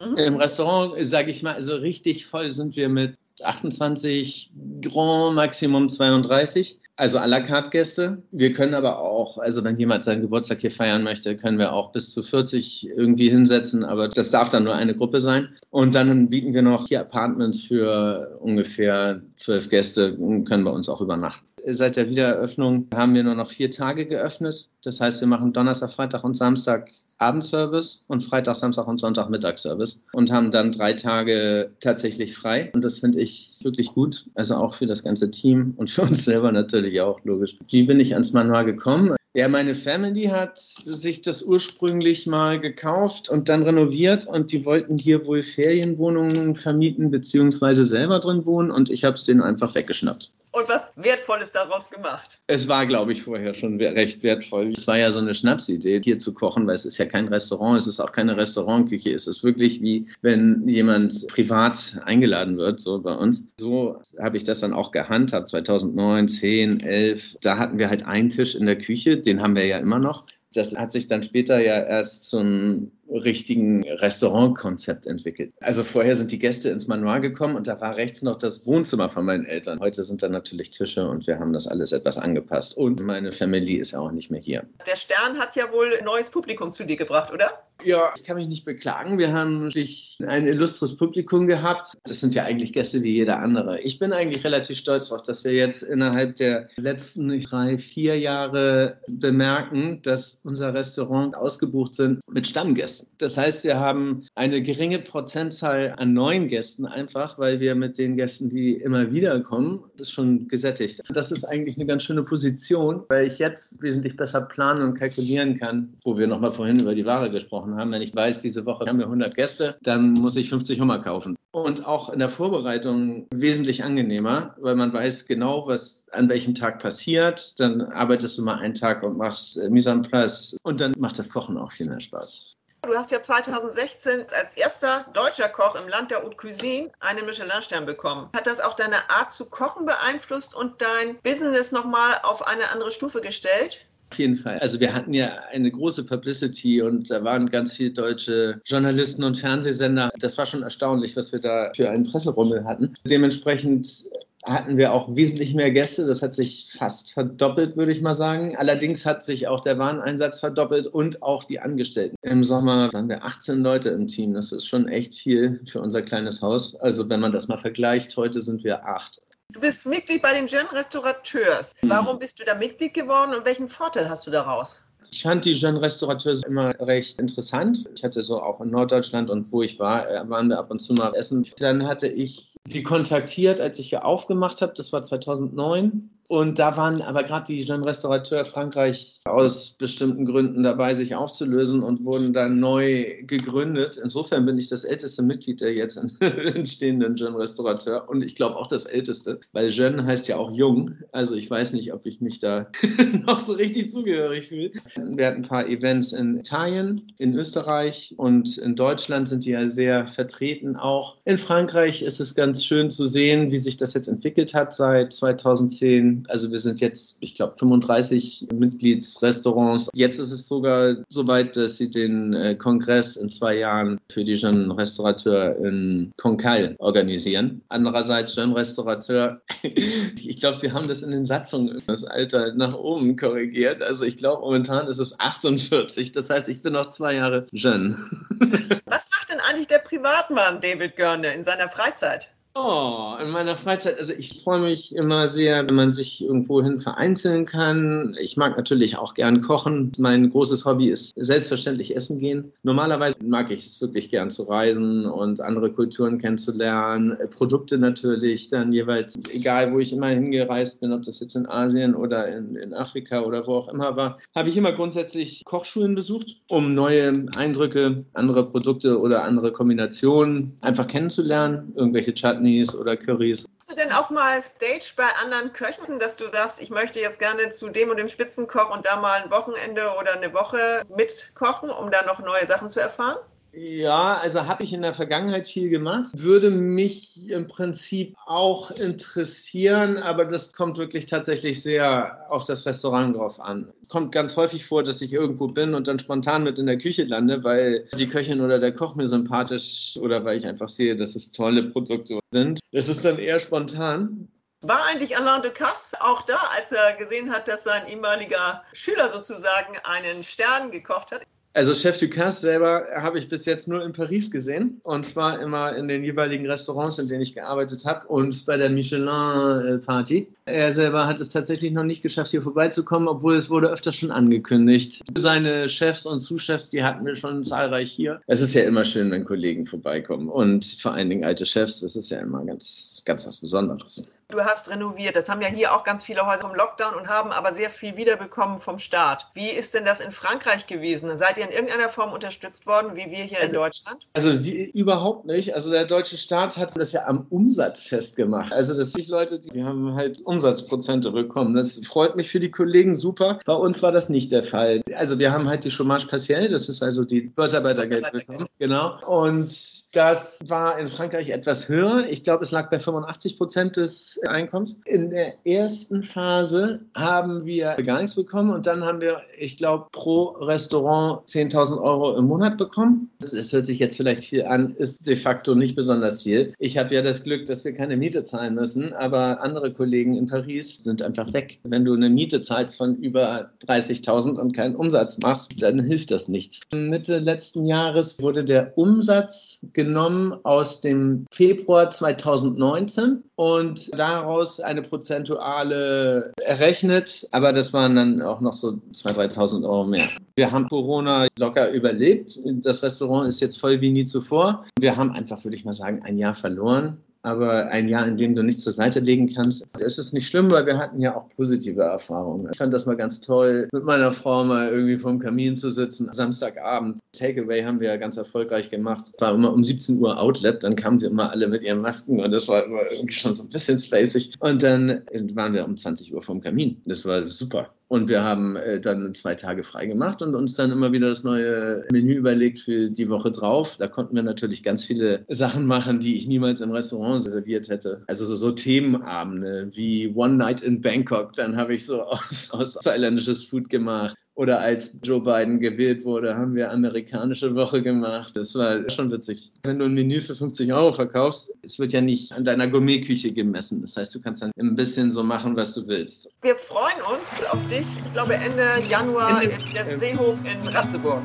Mhm. 0.05 0.17
Im 0.17 0.37
Restaurant, 0.37 0.95
sage 1.07 1.31
ich 1.31 1.43
mal, 1.43 1.55
also 1.55 1.77
richtig 1.77 2.27
voll 2.27 2.51
sind 2.53 2.77
wir 2.77 2.89
mit 2.89 3.17
28 3.43 4.51
Grand, 4.83 5.35
Maximum 5.35 5.89
32. 5.89 6.81
Also 6.99 7.19
à 7.19 7.27
la 7.27 7.43
carte 7.43 7.69
Gäste. 7.69 8.23
Wir 8.33 8.55
können 8.55 8.73
aber 8.73 9.01
auch, 9.01 9.37
also 9.37 9.63
wenn 9.65 9.77
jemand 9.77 10.05
seinen 10.05 10.23
Geburtstag 10.23 10.61
hier 10.61 10.71
feiern 10.71 11.03
möchte, 11.03 11.37
können 11.37 11.59
wir 11.59 11.75
auch 11.75 11.93
bis 11.93 12.11
zu 12.11 12.23
40 12.23 12.89
irgendwie 12.89 13.29
hinsetzen, 13.29 13.85
aber 13.85 14.09
das 14.09 14.31
darf 14.31 14.49
dann 14.49 14.65
nur 14.65 14.75
eine 14.75 14.95
Gruppe 14.95 15.21
sein. 15.21 15.55
Und 15.69 15.95
dann 15.95 16.31
bieten 16.31 16.55
wir 16.55 16.63
noch 16.63 16.89
hier 16.89 17.01
Apartments 17.01 17.61
für 17.61 18.39
ungefähr 18.41 19.21
zwölf 19.35 19.69
Gäste 19.69 20.17
und 20.17 20.47
können 20.47 20.65
bei 20.65 20.71
uns 20.71 20.89
auch 20.89 21.03
übernachten. 21.03 21.45
Seit 21.69 21.97
der 21.97 22.09
Wiedereröffnung 22.09 22.87
haben 22.95 23.15
wir 23.15 23.25
nur 23.25 23.35
noch 23.35 23.51
vier 23.51 23.73
Tage 23.73 24.07
geöffnet. 24.07 24.69
Das 24.85 25.01
heißt, 25.01 25.21
wir 25.21 25.27
machen 25.27 25.53
Donnerstag, 25.53 25.93
Freitag 25.93 26.23
und 26.23 26.37
Samstag 26.37 26.91
Abendservice 27.19 28.05
und 28.07 28.23
Freitag, 28.23 28.55
Samstag 28.55 28.87
und 28.87 28.99
Sonntag 28.99 29.31
Mittagsservice 29.31 30.07
und 30.13 30.31
haben 30.31 30.53
dann 30.53 30.71
drei 30.71 30.93
Tage 30.93 31.73
tatsächlich 31.81 32.37
frei. 32.37 32.71
Und 32.73 32.85
das 32.85 33.01
finde 33.01 33.21
ich 33.21 33.59
wirklich 33.63 33.95
gut. 33.95 34.27
Also 34.35 34.55
auch 34.55 34.77
für 34.77 34.87
das 34.87 35.03
ganze 35.03 35.33
Team 35.33 35.75
und 35.77 35.91
für 35.91 36.03
uns 36.03 36.25
selber 36.25 36.53
natürlich 36.53 37.01
auch, 37.01 37.19
logisch. 37.25 37.57
Wie 37.69 37.83
bin 37.83 37.99
ich 37.99 38.13
ans 38.13 38.33
Manual 38.33 38.65
gekommen? 38.65 39.17
Ja, 39.35 39.49
meine 39.49 39.75
Family 39.75 40.27
hat 40.27 40.59
sich 40.59 41.21
das 41.21 41.43
ursprünglich 41.43 42.27
mal 42.27 42.61
gekauft 42.61 43.29
und 43.29 43.49
dann 43.49 43.65
renoviert 43.65 44.27
und 44.27 44.53
die 44.53 44.65
wollten 44.65 44.99
hier 44.99 45.27
wohl 45.27 45.43
Ferienwohnungen 45.43 46.55
vermieten 46.55 47.11
beziehungsweise 47.11 47.85
selber 47.85 48.21
drin 48.21 48.47
wohnen 48.47 48.71
und 48.71 48.89
ich 48.89 49.05
habe 49.05 49.17
es 49.17 49.25
denen 49.25 49.43
einfach 49.43 49.75
weggeschnappt 49.75 50.31
und 50.57 50.69
was 50.71 50.93
Wertvolles 50.97 51.53
daraus 51.53 51.91
gemacht. 51.91 52.41
Es 52.47 52.67
war, 52.67 52.87
glaube 52.87 53.13
ich, 53.13 53.23
vorher 53.23 53.53
schon 53.53 53.79
recht 53.79 54.23
wertvoll. 54.23 54.73
Es 54.75 54.87
war 54.87 54.97
ja 54.97 55.13
so 55.13 55.21
eine 55.21 55.35
Schnapsidee, 55.35 56.01
hier 56.03 56.19
zu 56.19 56.33
kochen, 56.33 56.67
weil 56.67 56.75
es 56.75 56.87
ist 56.87 56.97
ja 56.97 57.05
kein 57.05 57.29
Restaurant, 57.29 57.79
es 57.79 57.87
ist 57.87 58.01
auch 58.01 58.13
keine 58.13 58.37
Restaurantküche. 58.37 59.13
Es 59.13 59.27
ist 59.27 59.45
wirklich 59.45 59.83
wie, 59.83 60.09
wenn 60.23 60.67
jemand 60.67 61.29
privat 61.29 61.99
eingeladen 62.05 62.57
wird, 62.57 62.81
so 62.81 63.03
bei 63.03 63.15
uns. 63.15 63.45
So 63.61 64.01
habe 64.19 64.39
ich 64.39 64.45
das 64.45 64.61
dann 64.61 64.73
auch 64.73 64.93
gehandhabt, 64.93 65.51
2009, 65.51 66.29
10, 66.29 66.81
11. 66.81 67.37
Da 67.43 67.59
hatten 67.59 67.79
wir 67.79 67.91
halt 67.91 68.07
einen 68.07 68.31
Tisch 68.31 68.55
in 68.55 68.65
der 68.65 68.79
Küche, 68.79 69.19
den 69.19 69.43
haben 69.43 69.57
wir 69.57 69.67
ja 69.67 69.79
immer 69.79 69.99
noch. 69.99 70.25
Das 70.55 70.75
hat 70.75 70.91
sich 70.91 71.07
dann 71.07 71.23
später 71.23 71.61
ja 71.61 71.83
erst 71.83 72.31
zum 72.31 72.93
richtigen 73.11 73.85
Restaurantkonzept 73.89 75.07
entwickelt. 75.07 75.53
Also 75.61 75.85
vorher 75.85 76.17
sind 76.17 76.33
die 76.33 76.39
Gäste 76.39 76.71
ins 76.71 76.87
Manoir 76.87 77.21
gekommen 77.21 77.57
und 77.57 77.67
da 77.67 77.81
war 77.81 77.97
rechts 77.97 78.23
noch 78.23 78.37
das 78.37 78.67
Wohnzimmer 78.67 79.09
von 79.09 79.25
meinen 79.25 79.47
Eltern. 79.47 79.81
Heute 79.81 80.05
sind 80.05 80.23
da 80.23 80.29
natürlich 80.29 80.71
Tische 80.71 81.09
und 81.09 81.27
wir 81.27 81.39
haben 81.39 81.53
das 81.53 81.67
alles 81.67 81.93
etwas 81.93 82.19
angepasst. 82.19 82.77
Und 82.77 83.01
meine 83.01 83.33
Familie 83.33 83.81
ist 83.81 83.93
ja 83.93 84.01
auch 84.01 84.13
nicht 84.13 84.31
mehr 84.31 84.41
hier. 84.41 84.65
Der 84.87 84.97
Stern 84.97 85.39
hat 85.39 85.57
ja 85.57 85.73
wohl 85.73 85.91
neues 86.05 86.31
Publikum 86.31 86.73
zu 86.73 86.85
dir 86.85 86.97
gebracht, 86.97 87.33
oder? 87.33 87.66
Ja, 87.85 88.13
ich 88.17 88.23
kann 88.23 88.37
mich 88.37 88.49
nicht 88.49 88.65
beklagen. 88.65 89.19
Wir 89.19 89.33
haben 89.33 89.65
wirklich 89.65 90.19
ein 90.27 90.47
illustres 90.47 90.97
Publikum 90.97 91.47
gehabt. 91.47 91.93
Das 92.05 92.21
sind 92.21 92.35
ja 92.35 92.45
eigentlich 92.45 92.73
Gäste 92.73 93.03
wie 93.03 93.13
jeder 93.13 93.39
andere. 93.39 93.81
Ich 93.81 93.99
bin 93.99 94.13
eigentlich 94.13 94.45
relativ 94.45 94.79
stolz 94.79 95.09
darauf, 95.09 95.23
dass 95.23 95.45
wir 95.45 95.53
jetzt 95.53 95.83
innerhalb 95.83 96.37
der 96.37 96.69
letzten 96.77 97.39
drei, 97.41 97.79
vier 97.79 98.19
Jahre 98.19 98.99
bemerken, 99.07 100.01
dass 100.03 100.41
unser 100.45 100.73
Restaurant 100.73 101.35
ausgebucht 101.37 101.95
sind 101.95 102.21
mit 102.29 102.47
Stammgästen. 102.47 102.77
Gästen. 102.77 103.17
Das 103.19 103.37
heißt, 103.37 103.65
wir 103.65 103.81
haben 103.81 104.27
eine 104.35 104.63
geringe 104.63 105.01
Prozentzahl 105.01 105.95
an 105.97 106.13
neuen 106.13 106.47
Gästen 106.47 106.87
einfach, 106.87 107.39
weil 107.39 107.59
wir 107.59 107.75
mit 107.75 107.99
den 107.99 108.17
Gästen, 108.17 108.49
die 108.49 108.75
immer 108.75 109.13
wieder 109.13 109.41
kommen, 109.41 109.83
das 109.97 110.11
schon 110.11 110.47
gesättigt. 110.47 111.03
Das 111.09 111.33
ist 111.33 111.45
eigentlich 111.45 111.77
eine 111.77 111.87
ganz 111.87 112.05
schöne 112.05 112.23
Position, 112.23 113.03
weil 113.09 113.27
ich 113.27 113.39
jetzt 113.39 113.83
wesentlich 113.83 114.17
besser 114.17 114.43
planen 114.43 114.85
und 114.85 114.95
kalkulieren 114.95 115.59
kann, 115.59 115.95
wo 116.05 116.17
wir 116.17 116.27
nochmal 116.27 116.53
vorhin 116.53 116.79
über 116.79 116.95
die 116.95 117.07
Ware 117.07 117.31
gesprochen 117.31 117.66
haben. 117.75 117.91
Wenn 117.91 118.03
ich 118.03 118.15
weiß, 118.15 118.43
diese 118.43 118.67
Woche 118.67 118.85
haben 118.87 118.99
wir 118.99 119.07
100 119.07 119.35
Gäste, 119.35 119.79
dann 119.83 120.13
muss 120.13 120.37
ich 120.37 120.51
50 120.51 120.81
Hummer 120.81 121.01
kaufen 121.01 121.37
und 121.57 121.87
auch 121.87 122.11
in 122.11 122.19
der 122.19 122.29
Vorbereitung 122.29 123.29
wesentlich 123.35 123.83
angenehmer, 123.83 124.55
weil 124.59 124.75
man 124.75 124.93
weiß 124.93 125.27
genau, 125.27 125.67
was 125.67 126.05
an 126.13 126.29
welchem 126.29 126.55
Tag 126.55 126.83
passiert. 126.83 127.59
Dann 127.59 127.81
arbeitest 127.81 128.37
du 128.37 128.43
mal 128.43 128.59
einen 128.59 128.75
Tag 128.75 129.03
und 129.03 129.17
machst 129.17 129.57
Mise 129.57 129.91
en 129.91 130.03
place 130.03 130.59
und 130.63 130.83
dann 130.83 130.93
macht 130.99 131.19
das 131.19 131.31
Kochen 131.31 131.57
auch 131.57 131.73
viel 131.73 131.89
mehr 131.89 132.01
Spaß. 132.01 132.57
Du 132.83 132.95
hast 132.95 133.11
ja 133.11 133.23
2016 133.23 134.27
als 134.39 134.53
erster 134.53 135.07
deutscher 135.15 135.49
Koch 135.49 135.81
im 135.81 135.89
Land 135.89 136.11
der 136.11 136.23
Haute 136.23 136.37
Cuisine 136.37 136.91
einen 137.01 137.25
Michelin-Stern 137.25 137.87
bekommen. 137.87 138.29
Hat 138.37 138.47
das 138.47 138.61
auch 138.61 138.75
deine 138.75 139.09
Art 139.09 139.33
zu 139.33 139.47
kochen 139.47 139.87
beeinflusst 139.87 140.55
und 140.55 140.83
dein 140.83 141.19
Business 141.23 141.73
nochmal 141.73 142.21
auf 142.23 142.47
eine 142.47 142.71
andere 142.71 142.91
Stufe 142.91 143.23
gestellt? 143.23 143.87
Auf 144.11 144.19
jeden 144.19 144.37
Fall. 144.37 144.59
Also 144.61 144.81
wir 144.81 144.95
hatten 144.95 145.13
ja 145.13 145.41
eine 145.51 145.71
große 145.71 146.07
Publicity 146.07 146.81
und 146.81 147.11
da 147.11 147.25
waren 147.25 147.49
ganz 147.51 147.75
viele 147.75 147.91
deutsche 147.91 148.61
Journalisten 148.65 149.25
und 149.25 149.37
Fernsehsender. 149.37 150.11
Das 150.19 150.39
war 150.39 150.47
schon 150.47 150.63
erstaunlich, 150.63 151.17
was 151.17 151.33
wir 151.33 151.41
da 151.41 151.73
für 151.75 151.91
einen 151.91 152.05
Presserummel 152.05 152.65
hatten. 152.65 152.95
Dementsprechend 153.05 154.05
hatten 154.47 154.77
wir 154.77 154.93
auch 154.93 155.15
wesentlich 155.15 155.55
mehr 155.55 155.73
Gäste. 155.73 156.07
Das 156.07 156.23
hat 156.23 156.35
sich 156.35 156.73
fast 156.79 157.13
verdoppelt, 157.13 157.77
würde 157.77 157.91
ich 157.91 158.01
mal 158.01 158.15
sagen. 158.15 158.57
Allerdings 158.57 159.05
hat 159.05 159.25
sich 159.25 159.49
auch 159.49 159.61
der 159.61 159.79
Wareneinsatz 159.79 160.41
verdoppelt 160.41 160.87
und 160.87 161.23
auch 161.23 161.45
die 161.45 161.59
Angestellten. 161.59 162.17
Im 162.23 162.45
Sommer 162.45 162.89
waren 162.93 163.09
wir 163.09 163.25
18 163.25 163.63
Leute 163.63 163.89
im 163.91 164.07
Team. 164.07 164.35
Das 164.35 164.53
ist 164.53 164.67
schon 164.67 164.89
echt 164.89 165.15
viel 165.15 165.61
für 165.67 165.81
unser 165.81 166.03
kleines 166.03 166.43
Haus. 166.43 166.77
Also 166.77 167.09
wenn 167.09 167.21
man 167.21 167.33
das 167.33 167.49
mal 167.49 167.59
vergleicht, 167.59 168.17
heute 168.17 168.41
sind 168.41 168.63
wir 168.63 168.87
acht. 168.87 169.21
Du 169.53 169.61
bist 169.61 169.87
Mitglied 169.87 170.23
bei 170.23 170.35
den 170.35 170.47
Jeune 170.47 170.71
Restaurateurs. 170.73 171.73
Mhm. 171.81 171.91
Warum 171.91 172.19
bist 172.19 172.39
du 172.41 172.45
da 172.45 172.55
Mitglied 172.55 172.95
geworden 172.95 173.35
und 173.35 173.45
welchen 173.45 173.69
Vorteil 173.69 174.09
hast 174.09 174.27
du 174.27 174.31
daraus? 174.31 174.83
Ich 175.11 175.23
fand 175.23 175.45
die 175.45 175.53
Jeune 175.53 175.81
Restaurateurs 175.81 176.43
immer 176.45 176.79
recht 176.81 177.19
interessant. 177.19 177.89
Ich 177.95 178.03
hatte 178.03 178.23
so 178.23 178.43
auch 178.43 178.61
in 178.61 178.71
Norddeutschland 178.71 179.31
und 179.31 179.51
wo 179.53 179.63
ich 179.63 179.79
war, 179.79 180.11
äh, 180.11 180.29
waren 180.29 180.49
wir 180.49 180.59
ab 180.59 180.71
und 180.71 180.81
zu 180.81 180.95
mal 180.95 181.15
essen. 181.15 181.47
Dann 181.59 181.87
hatte 181.87 182.09
ich 182.09 182.57
die 182.67 182.83
kontaktiert, 182.83 183.61
als 183.61 183.79
ich 183.79 183.89
hier 183.89 184.05
aufgemacht 184.05 184.63
habe. 184.63 184.75
Das 184.77 184.93
war 184.93 185.03
2009. 185.03 186.11
Und 186.29 186.59
da 186.59 186.77
waren 186.77 187.03
aber 187.03 187.23
gerade 187.23 187.47
die 187.47 187.63
Jeune 187.63 187.87
Restaurateur 187.87 188.45
Frankreich 188.45 189.21
aus 189.25 189.73
bestimmten 189.73 190.27
Gründen 190.27 190.63
dabei, 190.63 190.95
sich 190.95 191.15
aufzulösen 191.15 191.83
und 191.83 192.05
wurden 192.05 192.33
dann 192.33 192.59
neu 192.59 193.23
gegründet. 193.23 193.99
Insofern 194.03 194.45
bin 194.47 194.59
ich 194.59 194.69
das 194.69 194.85
älteste 194.85 195.23
Mitglied 195.23 195.61
der 195.61 195.75
jetzt 195.75 195.97
entstehenden 196.21 197.17
Jeune 197.17 197.39
Restaurateur 197.39 198.09
und 198.09 198.23
ich 198.23 198.35
glaube 198.35 198.57
auch 198.57 198.67
das 198.67 198.87
älteste, 198.87 199.41
weil 199.53 199.71
Jeune 199.71 200.05
heißt 200.05 200.29
ja 200.29 200.37
auch 200.37 200.51
jung. 200.51 200.97
Also 201.13 201.35
ich 201.35 201.51
weiß 201.51 201.73
nicht, 201.73 201.93
ob 201.93 202.07
ich 202.07 202.21
mich 202.21 202.41
da 202.41 202.67
noch 203.27 203.41
so 203.41 203.53
richtig 203.53 203.91
zugehörig 203.91 204.49
fühle. 204.49 204.73
Wir 204.97 205.27
hatten 205.27 205.43
ein 205.43 205.49
paar 205.49 205.67
Events 205.67 206.13
in 206.13 206.39
Italien, 206.39 207.03
in 207.19 207.35
Österreich 207.35 208.15
und 208.17 208.59
in 208.59 208.75
Deutschland 208.75 209.29
sind 209.29 209.45
die 209.45 209.51
ja 209.51 209.67
sehr 209.67 210.07
vertreten 210.07 210.77
auch. 210.77 211.17
In 211.25 211.39
Frankreich 211.39 212.03
ist 212.03 212.21
es 212.21 212.35
ganz 212.35 212.65
schön 212.65 212.91
zu 212.91 213.07
sehen, 213.07 213.51
wie 213.53 213.59
sich 213.59 213.77
das 213.77 213.95
jetzt 213.95 214.09
entwickelt 214.09 214.55
hat 214.55 214.75
seit 214.75 215.13
2010 215.13 216.16
Also 216.29 216.51
wir 216.51 216.59
sind 216.59 216.81
jetzt, 216.81 217.19
ich 217.21 217.35
glaube, 217.35 217.57
35 217.57 218.49
Mitgliedsrestaurants. 218.55 219.91
Jetzt 219.95 220.19
ist 220.19 220.33
es 220.33 220.47
sogar 220.47 220.97
so 221.09 221.27
weit, 221.27 221.57
dass 221.57 221.77
sie 221.77 221.91
den 221.91 222.33
äh, 222.35 222.55
Kongress 222.55 223.17
in 223.17 223.29
zwei 223.29 223.57
Jahren 223.57 224.01
für 224.11 224.25
die 224.25 224.35
Jeune 224.35 224.77
Restaurateur 224.77 225.57
in 225.57 226.13
Koncal 226.17 226.77
organisieren. 226.79 227.63
Andererseits 227.69 228.35
Jeune 228.35 228.57
Restaurateur, 228.57 229.41
ich 229.63 230.41
glaube, 230.41 230.59
sie 230.59 230.73
haben 230.73 230.89
das 230.89 231.03
in 231.03 231.11
den 231.11 231.27
Satzungen, 231.27 231.79
das 231.87 232.05
Alter 232.05 232.55
nach 232.55 232.75
oben 232.75 233.17
korrigiert. 233.17 233.83
Also 233.83 234.05
ich 234.05 234.17
glaube, 234.17 234.43
momentan 234.43 234.87
ist 234.87 234.99
es 234.99 235.19
48. 235.19 236.13
Das 236.13 236.31
heißt, 236.31 236.49
ich 236.49 236.63
bin 236.63 236.73
noch 236.73 236.91
zwei 236.91 237.15
Jahre 237.15 237.47
Jeune. 237.53 237.97
Was 238.87 239.09
macht 239.11 239.31
denn 239.31 239.41
eigentlich 239.49 239.69
der 239.69 239.79
Privatmann 239.79 240.61
David 240.61 240.97
Görne 240.97 241.33
in 241.35 241.45
seiner 241.45 241.69
Freizeit? 241.69 242.29
Oh, 242.59 243.15
in 243.23 243.29
meiner 243.33 243.55
Freizeit, 243.55 243.99
also 243.99 244.15
ich 244.15 244.43
freue 244.43 244.61
mich 244.61 244.97
immer 244.97 245.29
sehr, 245.29 245.69
wenn 245.69 245.75
man 245.75 245.93
sich 245.93 246.25
irgendwohin 246.25 246.79
vereinzeln 246.79 247.45
kann. 247.45 248.17
Ich 248.19 248.39
mag 248.39 248.57
natürlich 248.57 248.97
auch 248.97 249.13
gern 249.13 249.43
kochen. 249.43 249.93
Mein 249.99 250.31
großes 250.31 250.65
Hobby 250.65 250.89
ist 250.89 251.13
selbstverständlich 251.17 251.95
essen 251.95 252.19
gehen. 252.19 252.53
Normalerweise 252.63 253.19
mag 253.23 253.51
ich 253.51 253.67
es 253.67 253.79
wirklich 253.83 254.09
gern 254.09 254.31
zu 254.31 254.45
reisen 254.45 255.05
und 255.05 255.43
andere 255.43 255.71
Kulturen 255.71 256.17
kennenzulernen. 256.17 257.19
Produkte 257.29 257.77
natürlich 257.77 258.49
dann 258.49 258.73
jeweils, 258.73 259.17
egal 259.31 259.75
wo 259.75 259.79
ich 259.79 259.93
immer 259.93 260.09
hingereist 260.09 260.81
bin, 260.81 260.95
ob 260.95 261.03
das 261.03 261.21
jetzt 261.21 261.37
in 261.37 261.47
Asien 261.47 261.95
oder 261.95 262.27
in, 262.35 262.57
in 262.57 262.73
Afrika 262.73 263.21
oder 263.21 263.47
wo 263.47 263.57
auch 263.57 263.69
immer 263.69 263.99
war, 263.99 264.17
habe 264.35 264.49
ich 264.49 264.57
immer 264.57 264.73
grundsätzlich 264.73 265.43
Kochschulen 265.45 265.95
besucht, 265.95 266.39
um 266.49 266.75
neue 266.75 267.27
Eindrücke, 267.37 268.07
andere 268.15 268.49
Produkte 268.49 268.99
oder 268.99 269.25
andere 269.25 269.53
Kombinationen 269.53 270.57
einfach 270.63 270.87
kennenzulernen. 270.87 271.75
Irgendwelche 271.77 272.15
Chutneys 272.15 272.46
Chutneys 272.47 272.75
oder 272.75 272.97
Currys. 272.97 273.47
Hast 273.59 273.71
du 273.71 273.75
denn 273.75 273.93
auch 273.93 274.11
mal 274.11 274.41
Stage 274.41 274.93
bei 274.97 275.09
anderen 275.23 275.53
Köchen, 275.53 275.99
dass 275.99 276.17
du 276.17 276.29
sagst, 276.29 276.61
ich 276.61 276.71
möchte 276.71 277.01
jetzt 277.01 277.19
gerne 277.19 277.49
zu 277.51 277.69
dem 277.69 277.91
und 277.91 277.97
dem 277.97 278.09
Spitzenkoch 278.09 278.71
und 278.71 278.87
da 278.87 278.97
mal 278.97 279.23
ein 279.23 279.31
Wochenende 279.31 279.95
oder 279.99 280.15
eine 280.15 280.33
Woche 280.33 280.83
mitkochen, 280.89 281.71
um 281.71 281.91
da 281.91 282.03
noch 282.03 282.21
neue 282.21 282.47
Sachen 282.47 282.71
zu 282.71 282.81
erfahren? 282.81 283.17
Ja, 283.59 284.19
also 284.19 284.47
habe 284.47 284.65
ich 284.65 284.75
in 284.75 284.83
der 284.83 284.93
Vergangenheit 284.93 285.47
viel 285.47 285.71
gemacht. 285.71 286.11
Würde 286.15 286.51
mich 286.51 287.27
im 287.31 287.47
Prinzip 287.47 288.15
auch 288.27 288.71
interessieren, 288.71 289.97
aber 289.97 290.27
das 290.27 290.53
kommt 290.53 290.77
wirklich 290.77 291.07
tatsächlich 291.07 291.63
sehr 291.63 292.27
auf 292.29 292.45
das 292.45 292.67
Restaurant 292.67 293.17
drauf 293.17 293.41
an. 293.41 293.73
Kommt 293.89 294.13
ganz 294.13 294.37
häufig 294.37 294.67
vor, 294.67 294.83
dass 294.83 295.01
ich 295.01 295.11
irgendwo 295.11 295.47
bin 295.47 295.73
und 295.73 295.89
dann 295.89 295.99
spontan 295.99 296.45
mit 296.45 296.59
in 296.59 296.67
der 296.67 296.77
Küche 296.77 297.05
lande, 297.05 297.45
weil 297.45 297.89
die 297.97 298.09
Köchin 298.09 298.43
oder 298.43 298.59
der 298.59 298.75
Koch 298.75 298.95
mir 298.95 299.09
sympathisch 299.09 299.99
oder 300.03 300.23
weil 300.27 300.37
ich 300.37 300.47
einfach 300.47 300.69
sehe, 300.69 300.95
dass 300.95 301.17
es 301.17 301.33
tolle 301.33 301.71
Produkte 301.71 302.21
sind. 302.33 302.61
Das 302.73 302.91
ist 302.91 303.07
dann 303.07 303.19
eher 303.19 303.41
spontan. 303.41 304.29
War 304.61 304.85
eigentlich 304.85 305.17
Alain 305.17 305.41
Ducasse 305.41 305.97
auch 306.03 306.23
da, 306.25 306.39
als 306.55 306.73
er 306.73 306.93
gesehen 306.99 307.31
hat, 307.31 307.49
dass 307.49 307.65
sein 307.65 307.87
ehemaliger 307.89 308.65
Schüler 308.75 309.11
sozusagen 309.11 309.79
einen 309.85 310.25
Stern 310.25 310.71
gekocht 310.71 311.13
hat? 311.13 311.23
Also 311.57 311.73
Chef 311.73 311.97
Ducasse 311.97 312.43
selber 312.43 312.85
habe 312.97 313.19
ich 313.19 313.31
bis 313.31 313.47
jetzt 313.47 313.67
nur 313.67 313.83
in 313.83 313.95
Paris 313.95 314.31
gesehen 314.31 314.79
und 314.83 315.07
zwar 315.07 315.41
immer 315.41 315.75
in 315.75 315.89
den 315.89 316.05
jeweiligen 316.05 316.45
Restaurants, 316.45 316.99
in 316.99 317.09
denen 317.09 317.23
ich 317.23 317.35
gearbeitet 317.35 317.87
habe 317.87 318.07
und 318.09 318.45
bei 318.45 318.59
der 318.59 318.69
Michelin-Party. 318.69 320.29
Er 320.45 320.73
selber 320.73 321.07
hat 321.07 321.19
es 321.19 321.31
tatsächlich 321.31 321.73
noch 321.73 321.85
nicht 321.85 322.03
geschafft, 322.03 322.33
hier 322.33 322.43
vorbeizukommen, 322.43 323.09
obwohl 323.09 323.37
es 323.37 323.49
wurde 323.49 323.71
öfter 323.71 323.91
schon 323.91 324.11
angekündigt. 324.11 325.03
Seine 325.17 325.71
Chefs 325.71 326.05
und 326.05 326.21
Zuschefs, 326.21 326.69
die 326.69 326.85
hatten 326.85 327.07
wir 327.07 327.17
schon 327.17 327.43
zahlreich 327.43 327.91
hier. 327.91 328.21
Es 328.27 328.43
ist 328.43 328.53
ja 328.53 328.65
immer 328.65 328.85
schön, 328.85 329.11
wenn 329.11 329.25
Kollegen 329.25 329.65
vorbeikommen 329.65 330.29
und 330.29 330.67
vor 330.67 330.93
allen 330.93 331.09
Dingen 331.09 331.25
alte 331.25 331.47
Chefs, 331.47 331.81
das 331.81 331.97
ist 331.97 332.11
ja 332.11 332.21
immer 332.21 332.45
ganz, 332.45 333.01
ganz 333.07 333.27
was 333.27 333.39
Besonderes. 333.39 334.13
Du 334.29 334.41
hast 334.41 334.69
renoviert. 334.69 335.15
Das 335.15 335.29
haben 335.29 335.41
ja 335.41 335.47
hier 335.47 335.73
auch 335.73 335.85
ganz 335.85 336.03
viele 336.03 336.27
Häuser 336.27 336.41
vom 336.41 336.55
Lockdown 336.55 336.95
und 336.97 337.07
haben 337.07 337.31
aber 337.31 337.55
sehr 337.55 337.71
viel 337.71 337.97
wiederbekommen 337.97 338.59
vom 338.59 338.79
Staat. 338.79 339.29
Wie 339.35 339.51
ist 339.51 339.73
denn 339.73 339.85
das 339.85 340.01
in 340.01 340.11
Frankreich 340.11 340.67
gewesen? 340.67 341.17
Seid 341.17 341.39
ihr 341.39 341.45
in 341.45 341.53
irgendeiner 341.53 341.89
Form 341.89 342.13
unterstützt 342.13 342.67
worden, 342.67 342.97
wie 342.97 343.09
wir 343.09 343.23
hier 343.23 343.41
also, 343.41 343.57
in 343.57 343.63
Deutschland? 343.63 344.07
Also 344.15 344.37
die, 344.37 344.69
überhaupt 344.73 345.27
nicht. 345.27 345.55
Also 345.55 345.71
der 345.71 345.87
deutsche 345.87 346.17
Staat 346.17 346.57
hat 346.57 346.77
das 346.77 346.91
ja 346.91 347.07
am 347.07 347.29
Umsatz 347.31 347.85
festgemacht. 347.85 348.53
Also 348.53 348.77
das 348.77 348.91
sind 348.93 349.07
Leute, 349.09 349.39
die 349.39 349.63
haben 349.63 349.95
halt 349.95 350.21
Umsatzprozente 350.23 351.13
bekommen. 351.13 351.55
Das 351.55 351.81
freut 351.87 352.17
mich 352.17 352.29
für 352.29 352.41
die 352.41 352.51
Kollegen 352.51 352.97
super. 352.97 353.39
Bei 353.47 353.55
uns 353.55 353.81
war 353.85 353.93
das 353.93 354.09
nicht 354.09 354.33
der 354.33 354.43
Fall. 354.43 354.83
Also 354.97 355.21
wir 355.21 355.31
haben 355.31 355.49
halt 355.49 355.63
die 355.63 355.71
Chômage 355.71 356.09
partielle, 356.09 356.49
das 356.49 356.69
ist 356.69 356.83
also 356.83 357.05
die 357.05 357.21
Börsenarbeitergeld 357.21 358.11
bekommen. 358.11 358.49
Genau. 358.59 358.99
Und 359.07 359.95
das 359.95 360.41
war 360.49 360.81
in 360.81 360.89
Frankreich 360.89 361.29
etwas 361.29 361.69
höher. 361.69 362.07
Ich 362.09 362.25
glaube, 362.25 362.43
es 362.43 362.51
lag 362.51 362.71
bei 362.71 362.81
85 362.81 363.39
Prozent 363.39 363.77
des 363.77 364.16
Einkommens. 364.25 364.81
In 364.85 365.11
der 365.11 365.35
ersten 365.45 366.03
Phase 366.03 366.81
haben 366.95 367.45
wir 367.47 367.75
gar 367.85 368.01
nichts 368.01 368.17
bekommen 368.17 368.51
und 368.51 368.67
dann 368.67 368.85
haben 368.85 369.01
wir, 369.01 369.21
ich 369.39 369.57
glaube, 369.57 369.87
pro 369.93 370.29
Restaurant 370.41 371.27
10.000 371.29 371.81
Euro 371.81 372.17
im 372.17 372.27
Monat 372.27 372.57
bekommen. 372.57 373.11
Das 373.19 373.33
hört 373.33 373.67
sich 373.67 373.79
jetzt 373.79 373.97
vielleicht 373.97 374.25
viel 374.25 374.45
an, 374.45 374.75
ist 374.75 375.07
de 375.07 375.17
facto 375.17 375.55
nicht 375.55 375.77
besonders 375.77 376.23
viel. 376.23 376.53
Ich 376.59 376.79
habe 376.79 376.95
ja 376.95 377.03
das 377.03 377.25
Glück, 377.25 377.47
dass 377.47 377.65
wir 377.65 377.73
keine 377.73 377.97
Miete 377.97 378.25
zahlen 378.25 378.55
müssen, 378.55 378.93
aber 378.93 379.43
andere 379.43 379.73
Kollegen 379.73 380.15
in 380.15 380.27
Paris 380.27 380.83
sind 380.83 381.03
einfach 381.03 381.33
weg. 381.33 381.59
Wenn 381.65 381.85
du 381.85 381.95
eine 381.95 382.11
Miete 382.11 382.43
zahlst 382.43 382.77
von 382.77 382.97
über 382.97 383.51
30.000 383.67 384.39
und 384.39 384.53
keinen 384.53 384.77
Umsatz 384.77 385.19
machst, 385.19 385.61
dann 385.61 385.81
hilft 385.81 386.11
das 386.11 386.29
nichts. 386.29 386.61
Mitte 386.73 387.19
letzten 387.19 387.67
Jahres 387.67 388.19
wurde 388.21 388.45
der 388.45 388.77
Umsatz 388.77 389.65
genommen 389.73 390.35
aus 390.45 390.81
dem 390.81 391.27
Februar 391.31 391.91
2019 391.91 393.23
und 393.37 393.93
da 393.93 394.07
daraus 394.17 394.61
eine 394.61 394.83
prozentuale 394.83 396.33
errechnet, 396.43 397.29
aber 397.33 397.53
das 397.53 397.73
waren 397.73 397.95
dann 397.95 398.23
auch 398.23 398.41
noch 398.41 398.55
so 398.55 398.79
2.000, 398.93 399.37
3.000 399.37 399.65
Euro 399.65 399.85
mehr. 399.85 400.09
Wir 400.37 400.51
haben 400.51 400.69
Corona 400.69 401.29
locker 401.39 401.71
überlebt. 401.71 402.39
Das 402.45 402.83
Restaurant 402.83 403.29
ist 403.29 403.41
jetzt 403.41 403.61
voll 403.61 403.81
wie 403.81 403.91
nie 403.91 404.07
zuvor. 404.07 404.65
Wir 404.79 404.97
haben 404.97 405.13
einfach, 405.13 405.45
würde 405.45 405.57
ich 405.57 405.65
mal 405.65 405.75
sagen, 405.75 406.03
ein 406.03 406.19
Jahr 406.19 406.35
verloren 406.35 406.99
aber 407.27 407.67
ein 407.69 407.89
Jahr, 407.89 408.07
in 408.07 408.17
dem 408.17 408.37
du 408.37 408.43
nichts 408.45 408.63
zur 408.63 408.73
Seite 408.73 409.01
legen 409.01 409.35
kannst, 409.35 409.67
ist 409.81 409.99
es 409.99 410.13
nicht 410.13 410.29
schlimm, 410.29 410.49
weil 410.51 410.65
wir 410.65 410.79
hatten 410.79 411.01
ja 411.01 411.17
auch 411.17 411.29
positive 411.37 411.83
Erfahrungen. 411.83 412.49
Ich 412.53 412.59
fand 412.59 412.73
das 412.73 412.87
mal 412.87 412.97
ganz 412.97 413.21
toll, 413.21 413.69
mit 413.73 413.85
meiner 413.85 414.13
Frau 414.13 414.45
mal 414.45 414.69
irgendwie 414.69 414.97
vorm 414.97 415.19
Kamin 415.19 415.57
zu 415.57 415.71
sitzen. 415.71 416.09
Samstagabend, 416.13 417.01
Takeaway 417.13 417.65
haben 417.65 417.81
wir 417.81 417.89
ja 417.89 417.97
ganz 417.97 418.17
erfolgreich 418.17 418.71
gemacht. 418.71 419.07
Es 419.13 419.21
war 419.21 419.35
immer 419.35 419.53
um 419.53 419.63
17 419.63 419.99
Uhr 419.99 420.21
Outlet, 420.21 420.63
dann 420.63 420.77
kamen 420.77 420.99
sie 420.99 421.07
immer 421.07 421.31
alle 421.31 421.49
mit 421.49 421.63
ihren 421.63 421.81
Masken 421.81 422.21
und 422.21 422.31
das 422.31 422.47
war 422.47 422.65
immer 422.65 422.83
irgendwie 422.91 423.15
schon 423.15 423.35
so 423.35 423.43
ein 423.43 423.49
bisschen 423.49 423.79
spacig. 423.79 424.33
Und 424.39 424.63
dann 424.63 425.03
waren 425.35 425.53
wir 425.53 425.65
um 425.65 425.77
20 425.77 426.15
Uhr 426.15 426.23
vorm 426.23 426.41
Kamin. 426.41 426.81
Das 426.87 427.05
war 427.05 427.23
super. 427.23 427.71
Und 427.89 428.09
wir 428.09 428.25
haben 428.25 428.57
äh, 428.57 428.81
dann 428.81 429.15
zwei 429.15 429.37
Tage 429.37 429.63
frei 429.63 429.87
gemacht 429.87 430.21
und 430.21 430.35
uns 430.35 430.55
dann 430.55 430.73
immer 430.73 430.91
wieder 430.93 431.09
das 431.09 431.23
neue 431.23 431.85
Menü 431.93 432.15
überlegt 432.15 432.59
für 432.59 432.91
die 432.91 433.09
Woche 433.09 433.31
drauf. 433.31 433.77
Da 433.79 433.87
konnten 433.87 434.17
wir 434.17 434.25
natürlich 434.25 434.65
ganz 434.65 434.85
viele 434.85 435.25
Sachen 435.29 435.67
machen, 435.67 436.01
die 436.01 436.17
ich 436.17 436.27
niemals 436.27 436.61
im 436.61 436.73
Restaurant 436.73 437.23
serviert 437.23 437.69
hätte. 437.69 438.03
Also 438.09 438.25
so, 438.25 438.35
so 438.35 438.51
Themenabende 438.51 439.71
wie 439.73 440.13
One 440.15 440.35
Night 440.35 440.63
in 440.63 440.81
Bangkok. 440.81 441.35
Dann 441.35 441.57
habe 441.57 441.75
ich 441.75 441.87
so 441.87 442.03
aus, 442.03 442.51
aus 442.51 442.75
thailändisches 442.75 443.45
Food 443.45 443.71
gemacht. 443.71 444.17
Oder 444.37 444.61
als 444.61 444.95
Joe 445.03 445.21
Biden 445.21 445.61
gewählt 445.61 446.05
wurde, 446.05 446.37
haben 446.37 446.55
wir 446.55 446.71
amerikanische 446.71 447.55
Woche 447.55 447.83
gemacht. 447.83 448.37
Das 448.37 448.55
war 448.55 448.89
schon 448.91 449.11
witzig. 449.11 449.51
Wenn 449.65 449.79
du 449.79 449.87
ein 449.87 449.95
Menü 449.95 450.21
für 450.21 450.35
50 450.35 450.75
Euro 450.75 450.93
verkaufst, 450.93 451.57
es 451.63 451.79
wird 451.79 451.93
ja 451.93 452.03
nicht 452.03 452.33
an 452.33 452.45
deiner 452.45 452.69
Gourmetküche 452.69 453.33
gemessen. 453.33 453.81
Das 453.81 453.97
heißt, 453.97 454.15
du 454.15 454.21
kannst 454.21 454.43
dann 454.43 454.53
ein 454.59 454.77
bisschen 454.77 455.11
so 455.11 455.23
machen, 455.23 455.57
was 455.57 455.75
du 455.75 455.89
willst. 455.89 456.35
Wir 456.43 456.55
freuen 456.55 457.01
uns 457.11 457.51
auf 457.51 457.67
dich, 457.69 457.87
ich 458.05 458.13
glaube 458.13 458.35
Ende 458.35 458.67
Januar 458.91 459.43
Ende, 459.43 459.57
in 459.57 459.73
der 459.73 459.99
Seehof 459.99 460.37
in 460.45 460.69
Ratzeburg. 460.69 461.23